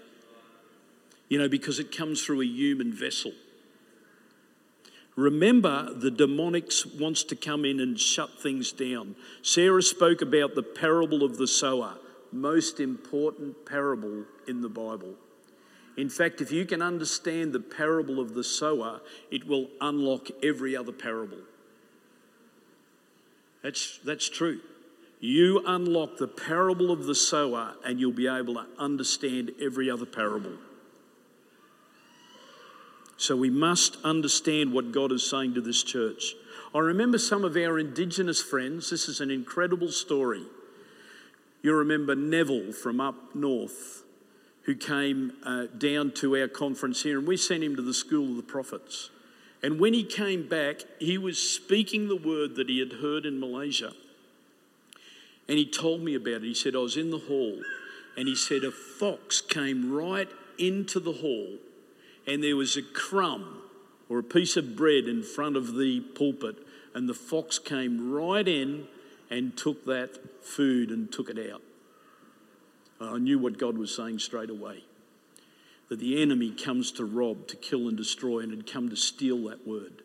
you 1.31 1.39
know, 1.39 1.49
because 1.49 1.79
it 1.79 1.97
comes 1.97 2.23
through 2.23 2.43
a 2.43 2.45
human 2.45 2.93
vessel. 2.93 3.31
Remember, 5.21 5.93
the 5.93 6.11
demonics 6.11 6.99
wants 6.99 7.25
to 7.25 7.37
come 7.37 7.67
in 7.67 7.79
and 7.79 8.01
shut 8.01 8.41
things 8.41 8.73
down. 8.73 9.15
Sarah 9.43 9.83
spoke 9.83 10.23
about 10.23 10.55
the 10.55 10.63
parable 10.63 11.23
of 11.23 11.37
the 11.37 11.47
sower, 11.47 11.99
most 12.33 12.81
important 12.81 13.67
parable 13.67 14.25
in 14.49 14.63
the 14.63 14.69
Bible. 14.71 15.15
In 15.99 16.09
fact, 16.09 16.41
if 16.41 16.51
you 16.51 16.65
can 16.65 16.81
understand 16.81 17.53
the 17.53 17.61
parable 17.61 18.19
of 18.19 18.33
the 18.33 18.43
sower, 18.43 19.03
it 19.31 19.47
will 19.47 19.69
unlock 19.83 20.29
every 20.43 20.75
other 20.75 20.93
parable. 20.93 21.43
That's, 23.63 23.99
that's 24.03 24.27
true. 24.27 24.61
You 25.21 25.63
unlock 25.67 26.17
the 26.17 26.29
parable 26.29 26.91
of 26.91 27.05
the 27.05 27.15
sower, 27.15 27.75
and 27.85 28.01
you'll 28.01 28.13
be 28.13 28.27
able 28.27 28.55
to 28.55 28.67
understand 28.79 29.53
every 29.61 29.91
other 29.91 30.07
parable. 30.07 30.57
So 33.21 33.37
we 33.37 33.51
must 33.51 33.99
understand 34.03 34.73
what 34.73 34.93
God 34.93 35.13
is 35.13 35.29
saying 35.29 35.53
to 35.53 35.61
this 35.61 35.83
church. 35.83 36.35
I 36.75 36.79
remember 36.79 37.19
some 37.19 37.45
of 37.45 37.55
our 37.55 37.79
Indigenous 37.79 38.41
friends. 38.41 38.89
This 38.89 39.11
is 39.11 39.21
an 39.21 39.31
incredible 39.31 39.89
story. 39.89 40.47
You 41.61 41.75
remember 41.75 42.15
Neville 42.15 42.73
from 42.73 42.99
up 42.99 43.35
north, 43.35 44.05
who 44.63 44.75
came 44.75 45.35
uh, 45.45 45.67
down 45.67 46.13
to 46.13 46.35
our 46.35 46.49
conference 46.49 47.03
here, 47.03 47.19
and 47.19 47.29
we 47.29 47.37
sent 47.37 47.63
him 47.63 47.77
to 47.77 47.83
the 47.83 47.93
School 47.93 48.31
of 48.31 48.37
the 48.37 48.43
Prophets. 48.43 49.11
And 49.63 49.79
when 49.79 49.93
he 49.93 50.03
came 50.03 50.49
back, 50.49 50.77
he 50.99 51.19
was 51.19 51.39
speaking 51.39 52.09
the 52.09 52.17
word 52.17 52.55
that 52.55 52.71
he 52.71 52.79
had 52.79 53.03
heard 53.03 53.27
in 53.27 53.39
Malaysia. 53.39 53.93
And 55.47 55.59
he 55.59 55.67
told 55.67 56.01
me 56.01 56.15
about 56.15 56.37
it. 56.37 56.45
He 56.45 56.55
said, 56.55 56.75
I 56.75 56.79
was 56.79 56.97
in 56.97 57.11
the 57.11 57.19
hall, 57.19 57.61
and 58.17 58.27
he 58.27 58.35
said, 58.35 58.65
a 58.65 58.71
fox 58.71 59.43
came 59.43 59.93
right 59.93 60.31
into 60.57 60.99
the 60.99 61.13
hall 61.13 61.59
and 62.27 62.43
there 62.43 62.57
was 62.57 62.77
a 62.77 62.83
crumb 62.83 63.63
or 64.09 64.19
a 64.19 64.25
piece 64.25 64.57
of 64.57 64.77
bread 64.77 65.05
in 65.05 65.23
front 65.23 65.57
of 65.57 65.77
the 65.77 66.01
pulpit, 66.01 66.57
and 66.95 67.09
the 67.09 67.15
fox 67.15 67.59
came 67.59 68.13
right 68.13 68.47
in 68.47 68.87
and 69.31 69.57
took 69.57 69.85
that 69.87 70.45
food 70.45 70.91
and 70.91 71.13
took 71.13 71.31
it 71.31 71.53
out. 71.53 71.63
I 73.01 73.19
knew 73.19 73.39
what 73.39 73.57
God 73.59 73.79
was 73.79 73.95
saying 73.95 74.19
straight 74.19 74.51
away 74.51 74.85
that 75.89 75.99
the 75.99 76.23
enemy 76.23 76.53
comes 76.53 76.93
to 76.93 77.05
rob, 77.05 77.49
to 77.49 77.57
kill, 77.57 77.89
and 77.89 77.97
destroy, 77.97 78.39
and 78.39 78.53
had 78.53 78.65
come 78.71 78.89
to 78.89 78.97
steal 78.97 79.49
that 79.49 79.67
word. 79.67 80.03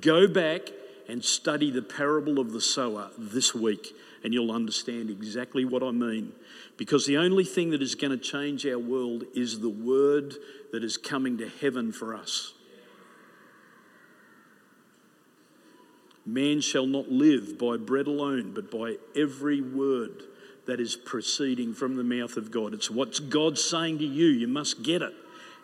Go 0.00 0.26
back 0.26 0.70
and 1.06 1.22
study 1.22 1.70
the 1.70 1.82
parable 1.82 2.38
of 2.38 2.52
the 2.52 2.62
sower 2.62 3.10
this 3.18 3.54
week, 3.54 3.94
and 4.24 4.32
you'll 4.32 4.50
understand 4.50 5.10
exactly 5.10 5.66
what 5.66 5.82
I 5.82 5.90
mean. 5.90 6.32
Because 6.78 7.06
the 7.06 7.18
only 7.18 7.44
thing 7.44 7.70
that 7.70 7.82
is 7.82 7.94
going 7.94 8.10
to 8.10 8.16
change 8.16 8.66
our 8.66 8.78
world 8.78 9.24
is 9.34 9.60
the 9.60 9.68
word 9.68 10.34
that 10.72 10.84
is 10.84 10.96
coming 10.96 11.38
to 11.38 11.48
heaven 11.48 11.92
for 11.92 12.14
us. 12.14 12.52
Man 16.26 16.60
shall 16.60 16.86
not 16.86 17.10
live 17.10 17.58
by 17.58 17.78
bread 17.78 18.06
alone, 18.06 18.52
but 18.54 18.70
by 18.70 18.96
every 19.16 19.62
word 19.62 20.24
that 20.66 20.78
is 20.78 20.94
proceeding 20.94 21.72
from 21.72 21.96
the 21.96 22.04
mouth 22.04 22.36
of 22.36 22.50
God. 22.50 22.74
It's 22.74 22.90
what 22.90 23.30
God's 23.30 23.64
saying 23.64 23.98
to 24.00 24.04
you. 24.04 24.26
You 24.26 24.46
must 24.46 24.82
get 24.82 25.00
it. 25.00 25.14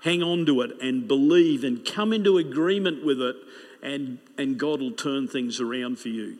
Hang 0.02 0.22
on 0.22 0.46
to 0.46 0.62
it 0.62 0.80
and 0.80 1.06
believe 1.06 1.64
and 1.64 1.84
come 1.84 2.12
into 2.14 2.38
agreement 2.38 3.04
with 3.04 3.20
it, 3.20 3.36
and, 3.82 4.18
and 4.38 4.58
God 4.58 4.80
will 4.80 4.92
turn 4.92 5.28
things 5.28 5.60
around 5.60 5.98
for 5.98 6.08
you. 6.08 6.38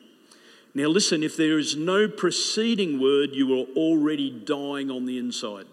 Now, 0.75 0.87
listen, 0.87 1.23
if 1.23 1.37
there 1.37 1.59
is 1.59 1.77
no 1.77 2.09
preceding 2.09 2.99
word, 2.99 3.31
you 3.35 3.53
are 3.55 3.67
already 3.77 4.31
dying 4.31 4.91
on 4.91 5.05
the 5.05 5.19
inside. 5.19 5.67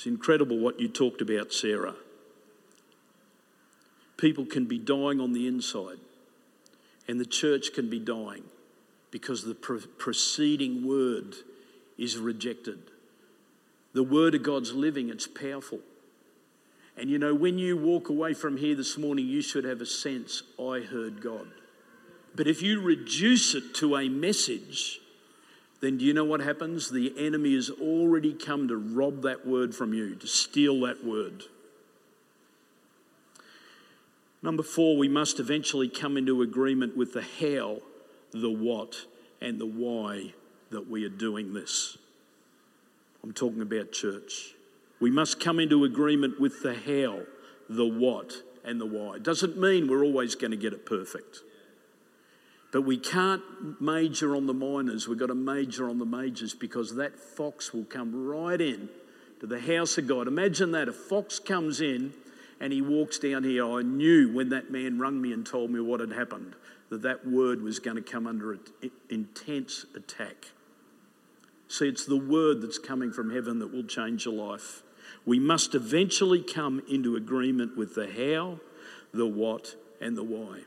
It's 0.00 0.06
incredible 0.06 0.58
what 0.58 0.80
you 0.80 0.88
talked 0.88 1.20
about, 1.20 1.52
Sarah. 1.52 1.94
People 4.16 4.46
can 4.46 4.64
be 4.64 4.78
dying 4.78 5.20
on 5.20 5.34
the 5.34 5.46
inside, 5.46 5.98
and 7.06 7.20
the 7.20 7.26
church 7.26 7.74
can 7.74 7.90
be 7.90 7.98
dying 7.98 8.44
because 9.10 9.44
the 9.44 9.54
pre- 9.54 9.84
preceding 9.98 10.88
word 10.88 11.34
is 11.98 12.16
rejected. 12.16 12.78
The 13.92 14.02
word 14.02 14.34
of 14.34 14.42
God's 14.42 14.72
living, 14.72 15.10
it's 15.10 15.26
powerful. 15.26 15.80
And 16.96 17.10
you 17.10 17.18
know, 17.18 17.34
when 17.34 17.58
you 17.58 17.76
walk 17.76 18.08
away 18.08 18.32
from 18.32 18.56
here 18.56 18.74
this 18.74 18.96
morning, 18.96 19.26
you 19.26 19.42
should 19.42 19.64
have 19.64 19.82
a 19.82 19.86
sense 19.86 20.42
I 20.58 20.80
heard 20.80 21.20
God. 21.20 21.48
But 22.34 22.46
if 22.46 22.62
you 22.62 22.80
reduce 22.80 23.54
it 23.54 23.74
to 23.74 23.98
a 23.98 24.08
message, 24.08 24.99
then 25.80 25.96
do 25.96 26.04
you 26.04 26.12
know 26.12 26.24
what 26.24 26.40
happens? 26.40 26.90
The 26.90 27.14
enemy 27.18 27.54
has 27.54 27.70
already 27.70 28.34
come 28.34 28.68
to 28.68 28.76
rob 28.76 29.22
that 29.22 29.46
word 29.46 29.74
from 29.74 29.94
you, 29.94 30.14
to 30.16 30.26
steal 30.26 30.80
that 30.80 31.04
word. 31.04 31.44
Number 34.42 34.62
four, 34.62 34.96
we 34.96 35.08
must 35.08 35.38
eventually 35.40 35.88
come 35.88 36.16
into 36.16 36.42
agreement 36.42 36.96
with 36.96 37.12
the 37.12 37.22
how, 37.22 37.78
the 38.32 38.50
what, 38.50 38.96
and 39.40 39.58
the 39.58 39.66
why 39.66 40.34
that 40.70 40.88
we 40.88 41.04
are 41.04 41.10
doing 41.10 41.52
this. 41.52 41.98
I'm 43.22 43.32
talking 43.32 43.60
about 43.60 43.92
church. 43.92 44.54
We 44.98 45.10
must 45.10 45.40
come 45.40 45.60
into 45.60 45.84
agreement 45.84 46.40
with 46.40 46.62
the 46.62 46.74
how, 46.74 47.20
the 47.68 47.86
what, 47.86 48.34
and 48.64 48.80
the 48.80 48.86
why. 48.86 49.18
Doesn't 49.18 49.58
mean 49.58 49.88
we're 49.88 50.04
always 50.04 50.34
going 50.34 50.50
to 50.50 50.56
get 50.56 50.72
it 50.72 50.86
perfect. 50.86 51.40
But 52.72 52.82
we 52.82 52.98
can't 52.98 53.42
major 53.80 54.36
on 54.36 54.46
the 54.46 54.54
minors. 54.54 55.08
We've 55.08 55.18
got 55.18 55.26
to 55.26 55.34
major 55.34 55.88
on 55.88 55.98
the 55.98 56.06
majors 56.06 56.54
because 56.54 56.94
that 56.96 57.18
fox 57.18 57.74
will 57.74 57.84
come 57.84 58.26
right 58.26 58.60
in 58.60 58.88
to 59.40 59.46
the 59.46 59.60
house 59.60 59.98
of 59.98 60.06
God. 60.06 60.28
Imagine 60.28 60.70
that 60.72 60.88
a 60.88 60.92
fox 60.92 61.38
comes 61.38 61.80
in 61.80 62.12
and 62.60 62.72
he 62.72 62.80
walks 62.80 63.18
down 63.18 63.42
here. 63.42 63.64
I 63.64 63.82
knew 63.82 64.32
when 64.32 64.50
that 64.50 64.70
man 64.70 64.98
rung 64.98 65.20
me 65.20 65.32
and 65.32 65.44
told 65.44 65.70
me 65.70 65.80
what 65.80 66.00
had 66.00 66.12
happened 66.12 66.54
that 66.90 67.02
that 67.02 67.26
word 67.26 67.62
was 67.62 67.78
going 67.78 67.96
to 67.96 68.02
come 68.02 68.26
under 68.26 68.52
an 68.52 68.60
intense 69.08 69.86
attack. 69.94 70.50
See, 71.68 71.88
it's 71.88 72.04
the 72.04 72.16
word 72.16 72.60
that's 72.60 72.78
coming 72.78 73.12
from 73.12 73.30
heaven 73.30 73.60
that 73.60 73.72
will 73.72 73.84
change 73.84 74.26
your 74.26 74.34
life. 74.34 74.82
We 75.24 75.38
must 75.38 75.74
eventually 75.74 76.42
come 76.42 76.82
into 76.90 77.14
agreement 77.14 77.76
with 77.76 77.94
the 77.94 78.08
how, 78.08 78.58
the 79.14 79.26
what, 79.26 79.76
and 80.00 80.16
the 80.16 80.24
why. 80.24 80.62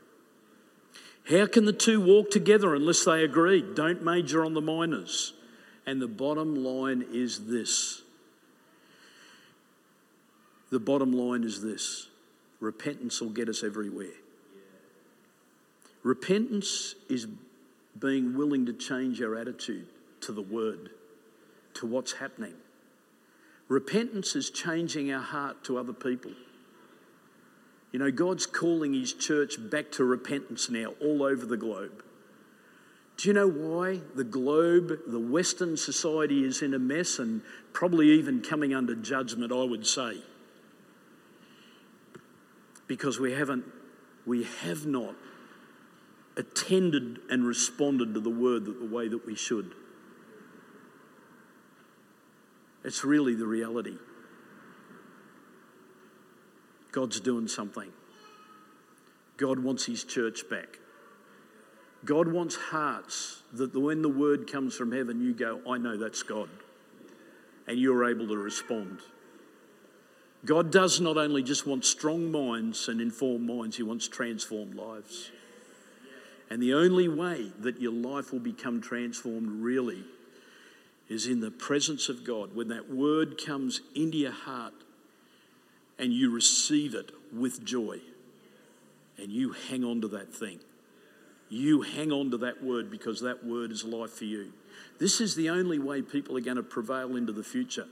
How 1.30 1.46
can 1.46 1.64
the 1.64 1.72
two 1.72 2.00
walk 2.00 2.30
together 2.30 2.74
unless 2.74 3.04
they 3.04 3.24
agree? 3.24 3.62
Don't 3.62 4.02
major 4.02 4.44
on 4.44 4.54
the 4.54 4.60
minors. 4.60 5.32
And 5.86 6.00
the 6.00 6.08
bottom 6.08 6.54
line 6.54 7.04
is 7.12 7.46
this 7.46 8.02
the 10.70 10.80
bottom 10.80 11.12
line 11.12 11.44
is 11.44 11.62
this 11.62 12.08
repentance 12.58 13.20
will 13.20 13.30
get 13.30 13.48
us 13.48 13.62
everywhere. 13.62 14.16
Repentance 16.02 16.96
is 17.08 17.28
being 17.98 18.36
willing 18.36 18.66
to 18.66 18.72
change 18.72 19.22
our 19.22 19.36
attitude 19.36 19.86
to 20.22 20.32
the 20.32 20.42
word, 20.42 20.90
to 21.74 21.86
what's 21.86 22.14
happening. 22.14 22.54
Repentance 23.68 24.34
is 24.34 24.50
changing 24.50 25.12
our 25.12 25.22
heart 25.22 25.62
to 25.64 25.78
other 25.78 25.92
people. 25.92 26.32
You 27.94 28.00
know, 28.00 28.10
God's 28.10 28.44
calling 28.44 28.92
His 28.92 29.12
church 29.12 29.54
back 29.70 29.92
to 29.92 30.04
repentance 30.04 30.68
now 30.68 30.94
all 31.00 31.22
over 31.22 31.46
the 31.46 31.56
globe. 31.56 32.02
Do 33.16 33.28
you 33.28 33.32
know 33.32 33.48
why 33.48 34.00
the 34.16 34.24
globe, 34.24 34.98
the 35.06 35.20
Western 35.20 35.76
society 35.76 36.42
is 36.42 36.60
in 36.60 36.74
a 36.74 36.78
mess 36.80 37.20
and 37.20 37.42
probably 37.72 38.10
even 38.10 38.42
coming 38.42 38.74
under 38.74 38.96
judgment, 38.96 39.52
I 39.52 39.62
would 39.62 39.86
say? 39.86 40.20
Because 42.88 43.20
we 43.20 43.30
haven't, 43.30 43.64
we 44.26 44.42
have 44.42 44.86
not 44.86 45.14
attended 46.36 47.20
and 47.30 47.46
responded 47.46 48.12
to 48.14 48.20
the 48.20 48.28
word 48.28 48.64
the 48.64 48.92
way 48.92 49.06
that 49.06 49.24
we 49.24 49.36
should. 49.36 49.70
It's 52.82 53.04
really 53.04 53.36
the 53.36 53.46
reality. 53.46 53.98
God's 56.94 57.18
doing 57.18 57.48
something. 57.48 57.90
God 59.36 59.58
wants 59.58 59.84
his 59.84 60.04
church 60.04 60.48
back. 60.48 60.78
God 62.04 62.28
wants 62.28 62.54
hearts 62.54 63.42
that 63.52 63.74
when 63.74 64.00
the 64.00 64.08
word 64.08 64.50
comes 64.50 64.76
from 64.76 64.92
heaven, 64.92 65.20
you 65.20 65.34
go, 65.34 65.60
I 65.68 65.76
know 65.76 65.96
that's 65.96 66.22
God. 66.22 66.48
And 67.66 67.80
you're 67.80 68.08
able 68.08 68.28
to 68.28 68.36
respond. 68.36 69.00
God 70.44 70.70
does 70.70 71.00
not 71.00 71.16
only 71.16 71.42
just 71.42 71.66
want 71.66 71.84
strong 71.84 72.30
minds 72.30 72.86
and 72.86 73.00
informed 73.00 73.48
minds, 73.48 73.76
He 73.76 73.82
wants 73.82 74.06
transformed 74.06 74.76
lives. 74.76 75.32
And 76.48 76.62
the 76.62 76.74
only 76.74 77.08
way 77.08 77.50
that 77.58 77.80
your 77.80 77.92
life 77.92 78.30
will 78.30 78.38
become 78.38 78.80
transformed 78.80 79.64
really 79.64 80.04
is 81.08 81.26
in 81.26 81.40
the 81.40 81.50
presence 81.50 82.08
of 82.08 82.22
God. 82.22 82.54
When 82.54 82.68
that 82.68 82.88
word 82.88 83.42
comes 83.44 83.80
into 83.96 84.18
your 84.18 84.32
heart 84.32 84.74
and 85.98 86.12
you 86.12 86.30
receive 86.30 86.94
it 86.94 87.12
with 87.32 87.64
joy 87.64 88.00
and 89.18 89.30
you 89.30 89.52
hang 89.68 89.84
on 89.84 90.00
to 90.00 90.08
that 90.08 90.34
thing. 90.34 90.58
You 91.48 91.82
hang 91.82 92.10
on 92.10 92.30
to 92.32 92.38
that 92.38 92.62
word 92.62 92.90
because 92.90 93.20
that 93.20 93.44
word 93.44 93.70
is 93.70 93.84
life 93.84 94.12
for 94.12 94.24
you. 94.24 94.52
This 94.98 95.20
is 95.20 95.34
the 95.34 95.50
only 95.50 95.78
way 95.78 96.02
people 96.02 96.36
are 96.36 96.40
going 96.40 96.56
to 96.56 96.62
prevail 96.62 97.16
into 97.16 97.32
the 97.32 97.44
future. 97.44 97.86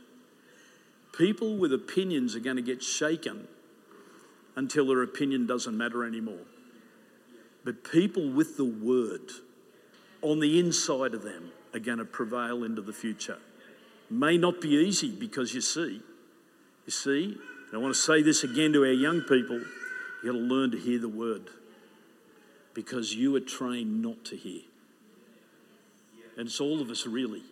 People 1.16 1.56
with 1.56 1.72
opinions 1.72 2.34
are 2.34 2.40
going 2.40 2.56
to 2.56 2.62
get 2.62 2.82
shaken 2.82 3.46
until 4.56 4.86
their 4.86 5.02
opinion 5.02 5.46
doesn't 5.46 5.76
matter 5.76 6.04
anymore. 6.04 6.44
But 7.64 7.84
people 7.84 8.30
with 8.30 8.56
the 8.56 8.64
word 8.64 9.30
on 10.22 10.40
the 10.40 10.58
inside 10.58 11.14
of 11.14 11.22
them 11.22 11.52
are 11.74 11.78
going 11.78 11.98
to 11.98 12.04
prevail 12.04 12.64
into 12.64 12.82
the 12.82 12.92
future. 12.92 13.38
May 14.10 14.36
not 14.36 14.60
be 14.60 14.70
easy 14.70 15.10
because 15.10 15.54
you 15.54 15.60
see, 15.60 16.02
you 16.86 16.90
see, 16.90 17.38
and 17.72 17.78
I 17.78 17.82
want 17.82 17.94
to 17.94 18.00
say 18.00 18.20
this 18.20 18.44
again 18.44 18.74
to 18.74 18.84
our 18.84 18.92
young 18.92 19.22
people 19.22 19.58
you've 20.22 20.34
got 20.34 20.38
to 20.38 20.38
learn 20.38 20.70
to 20.72 20.78
hear 20.78 20.98
the 20.98 21.08
word 21.08 21.48
because 22.74 23.14
you 23.14 23.34
are 23.34 23.40
trained 23.40 24.02
not 24.02 24.26
to 24.26 24.36
hear. 24.36 24.60
And 26.36 26.48
it's 26.48 26.60
all 26.60 26.82
of 26.82 26.90
us, 26.90 27.06
really. 27.06 27.42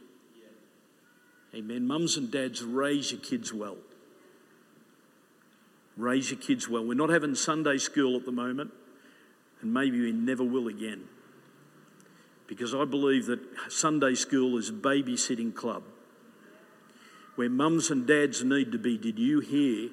Amen. 1.54 1.86
Mums 1.86 2.18
and 2.18 2.30
dads, 2.30 2.62
raise 2.62 3.12
your 3.12 3.20
kids 3.20 3.52
well. 3.52 3.78
Raise 5.96 6.30
your 6.30 6.38
kids 6.38 6.68
well. 6.68 6.84
We're 6.84 6.94
not 6.94 7.08
having 7.08 7.34
Sunday 7.34 7.78
school 7.78 8.16
at 8.16 8.26
the 8.26 8.32
moment, 8.32 8.72
and 9.62 9.72
maybe 9.72 10.00
we 10.00 10.12
never 10.12 10.44
will 10.44 10.68
again. 10.68 11.04
Because 12.46 12.74
I 12.74 12.84
believe 12.84 13.26
that 13.26 13.40
Sunday 13.68 14.14
school 14.14 14.58
is 14.58 14.68
a 14.68 14.72
babysitting 14.72 15.54
club 15.54 15.82
where 17.36 17.48
mums 17.48 17.90
and 17.90 18.06
dads 18.06 18.44
need 18.44 18.72
to 18.72 18.78
be. 18.78 18.98
Did 18.98 19.18
you 19.18 19.40
hear 19.40 19.90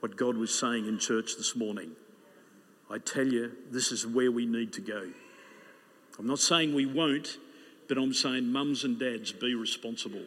what 0.00 0.16
God 0.16 0.36
was 0.36 0.56
saying 0.56 0.86
in 0.86 0.98
church 0.98 1.36
this 1.36 1.54
morning? 1.54 1.92
I 2.90 2.98
tell 2.98 3.26
you, 3.26 3.52
this 3.70 3.92
is 3.92 4.06
where 4.06 4.32
we 4.32 4.46
need 4.46 4.72
to 4.74 4.80
go. 4.80 5.10
I'm 6.18 6.26
not 6.26 6.40
saying 6.40 6.74
we 6.74 6.86
won't, 6.86 7.38
but 7.88 7.96
I'm 7.96 8.12
saying 8.12 8.46
mums 8.52 8.84
and 8.84 8.98
dads 8.98 9.32
be 9.32 9.54
responsible. 9.54 10.24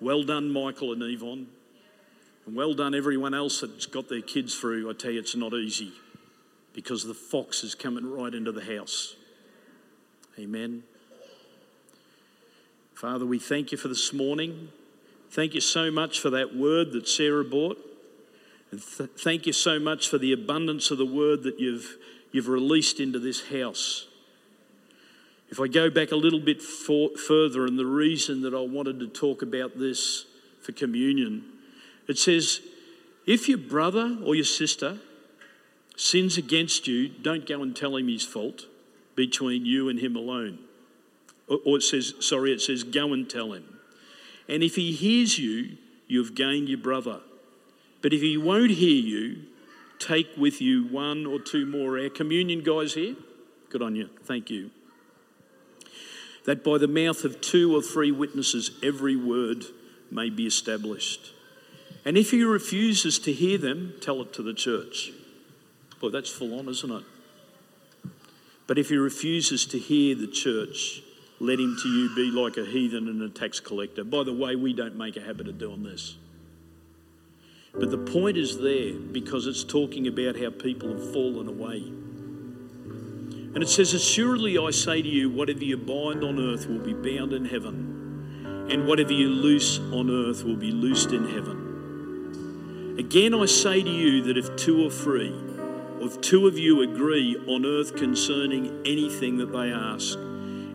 Well 0.00 0.22
done, 0.22 0.52
Michael 0.52 0.92
and 0.92 1.02
Yvonne. 1.02 1.46
And 2.46 2.54
well 2.54 2.74
done, 2.74 2.94
everyone 2.94 3.34
else 3.34 3.60
that's 3.60 3.86
got 3.86 4.08
their 4.08 4.20
kids 4.20 4.54
through. 4.54 4.90
I 4.90 4.92
tell 4.92 5.12
you, 5.12 5.20
it's 5.20 5.34
not 5.34 5.54
easy 5.54 5.92
because 6.74 7.04
the 7.04 7.14
fox 7.14 7.64
is 7.64 7.74
coming 7.74 8.10
right 8.10 8.34
into 8.34 8.52
the 8.52 8.64
house. 8.64 9.16
Amen. 10.38 10.82
Father, 12.94 13.24
we 13.24 13.38
thank 13.38 13.72
you 13.72 13.78
for 13.78 13.88
this 13.88 14.12
morning. 14.12 14.68
Thank 15.30 15.54
you 15.54 15.60
so 15.60 15.90
much 15.90 16.20
for 16.20 16.30
that 16.30 16.54
word 16.54 16.92
that 16.92 17.08
Sarah 17.08 17.44
brought. 17.44 17.78
And 18.70 18.82
th- 18.82 19.10
thank 19.18 19.46
you 19.46 19.52
so 19.52 19.78
much 19.78 20.08
for 20.08 20.18
the 20.18 20.32
abundance 20.32 20.90
of 20.90 20.98
the 20.98 21.06
word 21.06 21.42
that 21.44 21.60
you've, 21.60 21.96
you've 22.32 22.48
released 22.48 23.00
into 23.00 23.18
this 23.18 23.48
house. 23.48 24.08
If 25.48 25.60
I 25.60 25.68
go 25.68 25.90
back 25.90 26.10
a 26.10 26.16
little 26.16 26.40
bit 26.40 26.60
for, 26.60 27.10
further, 27.16 27.66
and 27.66 27.78
the 27.78 27.86
reason 27.86 28.42
that 28.42 28.54
I 28.54 28.60
wanted 28.60 28.98
to 29.00 29.06
talk 29.06 29.42
about 29.42 29.78
this 29.78 30.26
for 30.60 30.72
communion, 30.72 31.44
it 32.08 32.18
says, 32.18 32.60
if 33.26 33.48
your 33.48 33.58
brother 33.58 34.18
or 34.24 34.34
your 34.34 34.44
sister 34.44 34.98
sins 35.96 36.36
against 36.36 36.86
you, 36.86 37.08
don't 37.08 37.46
go 37.46 37.62
and 37.62 37.74
tell 37.74 37.96
him 37.96 38.08
his 38.08 38.24
fault 38.24 38.66
between 39.14 39.64
you 39.64 39.88
and 39.88 40.00
him 40.00 40.16
alone. 40.16 40.58
Or 41.48 41.76
it 41.76 41.82
says, 41.82 42.14
sorry, 42.20 42.52
it 42.52 42.60
says, 42.60 42.82
go 42.82 43.12
and 43.12 43.30
tell 43.30 43.52
him. 43.52 43.78
And 44.48 44.62
if 44.62 44.74
he 44.74 44.92
hears 44.92 45.38
you, 45.38 45.76
you've 46.08 46.34
gained 46.34 46.68
your 46.68 46.78
brother. 46.78 47.20
But 48.02 48.12
if 48.12 48.20
he 48.20 48.36
won't 48.36 48.72
hear 48.72 49.02
you, 49.02 49.42
take 49.98 50.28
with 50.36 50.60
you 50.60 50.84
one 50.84 51.26
or 51.26 51.40
two 51.40 51.66
more. 51.66 51.98
Our 51.98 52.08
communion 52.08 52.62
guys 52.62 52.94
here, 52.94 53.16
good 53.70 53.82
on 53.82 53.96
you. 53.96 54.10
Thank 54.24 54.50
you 54.50 54.70
that 56.46 56.62
by 56.62 56.78
the 56.78 56.88
mouth 56.88 57.24
of 57.24 57.40
two 57.40 57.76
or 57.76 57.82
three 57.82 58.12
witnesses 58.12 58.70
every 58.82 59.16
word 59.16 59.64
may 60.10 60.30
be 60.30 60.46
established. 60.46 61.32
And 62.04 62.16
if 62.16 62.30
he 62.30 62.44
refuses 62.44 63.18
to 63.20 63.32
hear 63.32 63.58
them, 63.58 63.94
tell 64.00 64.22
it 64.22 64.32
to 64.34 64.42
the 64.42 64.54
church. 64.54 65.10
Boy, 66.00 66.10
that's 66.10 66.30
full 66.30 66.56
on, 66.58 66.68
isn't 66.68 66.90
it? 66.90 67.02
But 68.68 68.78
if 68.78 68.88
he 68.88 68.96
refuses 68.96 69.66
to 69.66 69.78
hear 69.78 70.14
the 70.14 70.28
church, 70.28 71.02
let 71.40 71.58
him 71.58 71.76
to 71.82 71.88
you 71.88 72.14
be 72.14 72.30
like 72.30 72.56
a 72.56 72.64
heathen 72.64 73.08
and 73.08 73.20
a 73.22 73.28
tax 73.28 73.58
collector. 73.58 74.04
By 74.04 74.22
the 74.22 74.32
way, 74.32 74.54
we 74.54 74.72
don't 74.72 74.96
make 74.96 75.16
a 75.16 75.20
habit 75.20 75.48
of 75.48 75.58
doing 75.58 75.82
this. 75.82 76.16
But 77.78 77.90
the 77.90 77.98
point 77.98 78.36
is 78.38 78.58
there 78.58 78.94
because 78.94 79.46
it's 79.46 79.62
talking 79.62 80.06
about 80.06 80.38
how 80.38 80.50
people 80.50 80.88
have 80.88 81.12
fallen 81.12 81.46
away. 81.46 81.82
And 83.54 83.62
it 83.62 83.68
says, 83.68 83.92
Assuredly 83.92 84.58
I 84.58 84.70
say 84.70 85.02
to 85.02 85.08
you, 85.08 85.30
whatever 85.30 85.64
you 85.64 85.76
bind 85.76 86.24
on 86.24 86.38
earth 86.38 86.66
will 86.66 86.78
be 86.78 86.94
bound 86.94 87.32
in 87.32 87.44
heaven, 87.44 88.68
and 88.70 88.86
whatever 88.86 89.12
you 89.12 89.28
loose 89.28 89.78
on 89.78 90.10
earth 90.10 90.42
will 90.44 90.56
be 90.56 90.72
loosed 90.72 91.12
in 91.12 91.28
heaven. 91.28 92.96
Again 92.98 93.34
I 93.34 93.44
say 93.44 93.82
to 93.82 93.90
you 93.90 94.22
that 94.22 94.38
if 94.38 94.56
two 94.56 94.86
or 94.86 94.90
three, 94.90 95.34
if 96.00 96.20
two 96.20 96.46
of 96.46 96.58
you 96.58 96.82
agree 96.82 97.36
on 97.46 97.66
earth 97.66 97.94
concerning 97.96 98.82
anything 98.86 99.36
that 99.38 99.52
they 99.52 99.70
ask, 99.70 100.18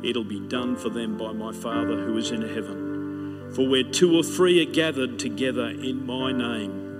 it'll 0.04 0.24
be 0.24 0.40
done 0.40 0.76
for 0.76 0.90
them 0.90 1.18
by 1.18 1.32
my 1.32 1.52
Father 1.52 2.00
who 2.04 2.18
is 2.18 2.30
in 2.30 2.42
heaven. 2.42 3.52
For 3.56 3.68
where 3.68 3.84
two 3.84 4.16
or 4.16 4.24
three 4.24 4.62
are 4.62 4.72
gathered 4.72 5.20
together 5.20 5.68
in 5.68 6.06
my 6.06 6.32
name, 6.32 6.91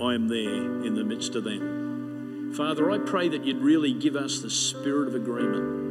I 0.00 0.14
am 0.14 0.28
there 0.28 0.84
in 0.84 0.94
the 0.94 1.04
midst 1.04 1.34
of 1.36 1.44
them. 1.44 2.52
Father, 2.56 2.90
I 2.90 2.98
pray 2.98 3.28
that 3.28 3.44
you'd 3.44 3.62
really 3.62 3.92
give 3.92 4.16
us 4.16 4.40
the 4.40 4.50
spirit 4.50 5.08
of 5.08 5.14
agreement. 5.14 5.82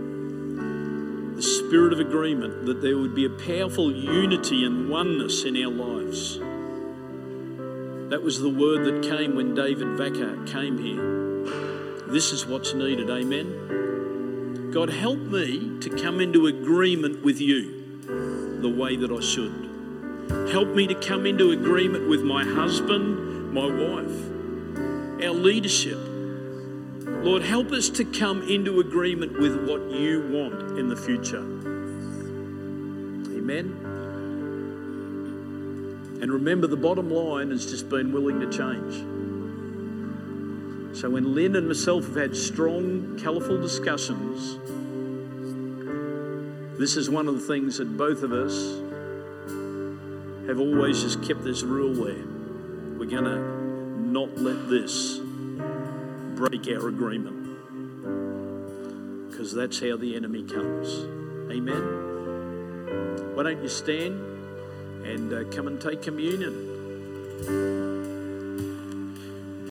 The 1.38 1.42
spirit 1.42 1.94
of 1.94 2.00
agreement, 2.00 2.66
that 2.66 2.82
there 2.82 2.98
would 2.98 3.16
be 3.16 3.26
a 3.26 3.30
powerful 3.30 3.92
unity 3.92 4.66
and 4.66 4.90
oneness 4.90 5.44
in 5.46 5.56
our 5.58 5.72
lives. 5.72 6.38
That 8.10 8.22
was 8.22 8.40
the 8.40 8.50
word 8.50 8.86
that 8.86 9.04
came 9.10 9.36
when 9.36 9.56
David 9.56 9.88
Vacker 9.98 10.46
came 10.48 10.78
here. 10.78 12.08
This 12.12 12.32
is 12.32 12.46
what's 12.46 12.74
needed, 12.74 13.10
amen. 13.10 14.72
God, 14.72 14.90
help 14.90 15.20
me 15.20 15.80
to 15.80 15.90
come 15.90 16.20
into 16.20 16.48
agreement 16.48 17.24
with 17.24 17.40
you. 17.42 17.82
the 18.64 18.70
way 18.70 18.96
that 18.96 19.12
I 19.12 19.20
should. 19.20 19.70
Help 20.52 20.70
me 20.70 20.88
to 20.88 20.96
come 20.96 21.26
into 21.26 21.52
agreement 21.52 22.10
with 22.10 22.24
my 22.24 22.44
husband, 22.46 23.43
my 23.54 23.68
wife, 23.68 25.24
our 25.24 25.32
leadership. 25.32 26.00
Lord, 27.24 27.44
help 27.44 27.72
us 27.72 27.88
to 27.90 28.04
come 28.04 28.42
into 28.50 28.80
agreement 28.80 29.40
with 29.40 29.70
what 29.70 29.92
you 29.92 30.28
want 30.32 30.80
in 30.80 30.90
the 30.90 30.96
future. 30.96 31.44
Amen. 33.38 33.78
And 36.20 36.32
remember, 36.32 36.66
the 36.66 36.78
bottom 36.78 37.12
line 37.12 37.52
has 37.52 37.70
just 37.70 37.90
been 37.90 38.12
willing 38.12 38.40
to 38.40 38.50
change. 38.50 38.96
So 40.98 41.12
when 41.12 41.36
Lynn 41.36 41.56
and 41.56 41.68
myself 41.68 42.06
have 42.08 42.16
had 42.16 42.36
strong, 42.36 43.20
colourful 43.22 43.62
discussions, 43.62 44.58
this 46.80 46.96
is 46.98 47.08
one 47.08 47.28
of 47.28 47.36
the 47.36 47.42
things 47.42 47.78
that 47.78 47.98
both 47.98 48.24
of 48.24 48.32
us 48.32 48.80
have 50.48 50.60
always 50.60 51.04
just 51.04 51.22
kept 51.22 51.44
this 51.44 51.62
rule 51.62 51.94
where 52.04 52.33
we're 53.04 53.10
going 53.10 53.26
to 53.26 53.38
not 54.00 54.38
let 54.38 54.70
this 54.70 55.20
break 56.38 56.70
our 56.70 56.88
agreement. 56.88 57.42
Because 59.30 59.54
that's 59.54 59.78
how 59.82 59.98
the 59.98 60.16
enemy 60.16 60.44
comes. 60.44 60.88
Amen. 61.52 63.36
Why 63.36 63.44
don't 63.44 63.62
you 63.62 63.68
stand 63.68 64.22
and 65.06 65.34
uh, 65.34 65.44
come 65.54 65.68
and 65.68 65.82
take 65.82 66.02
communion? 66.02 67.93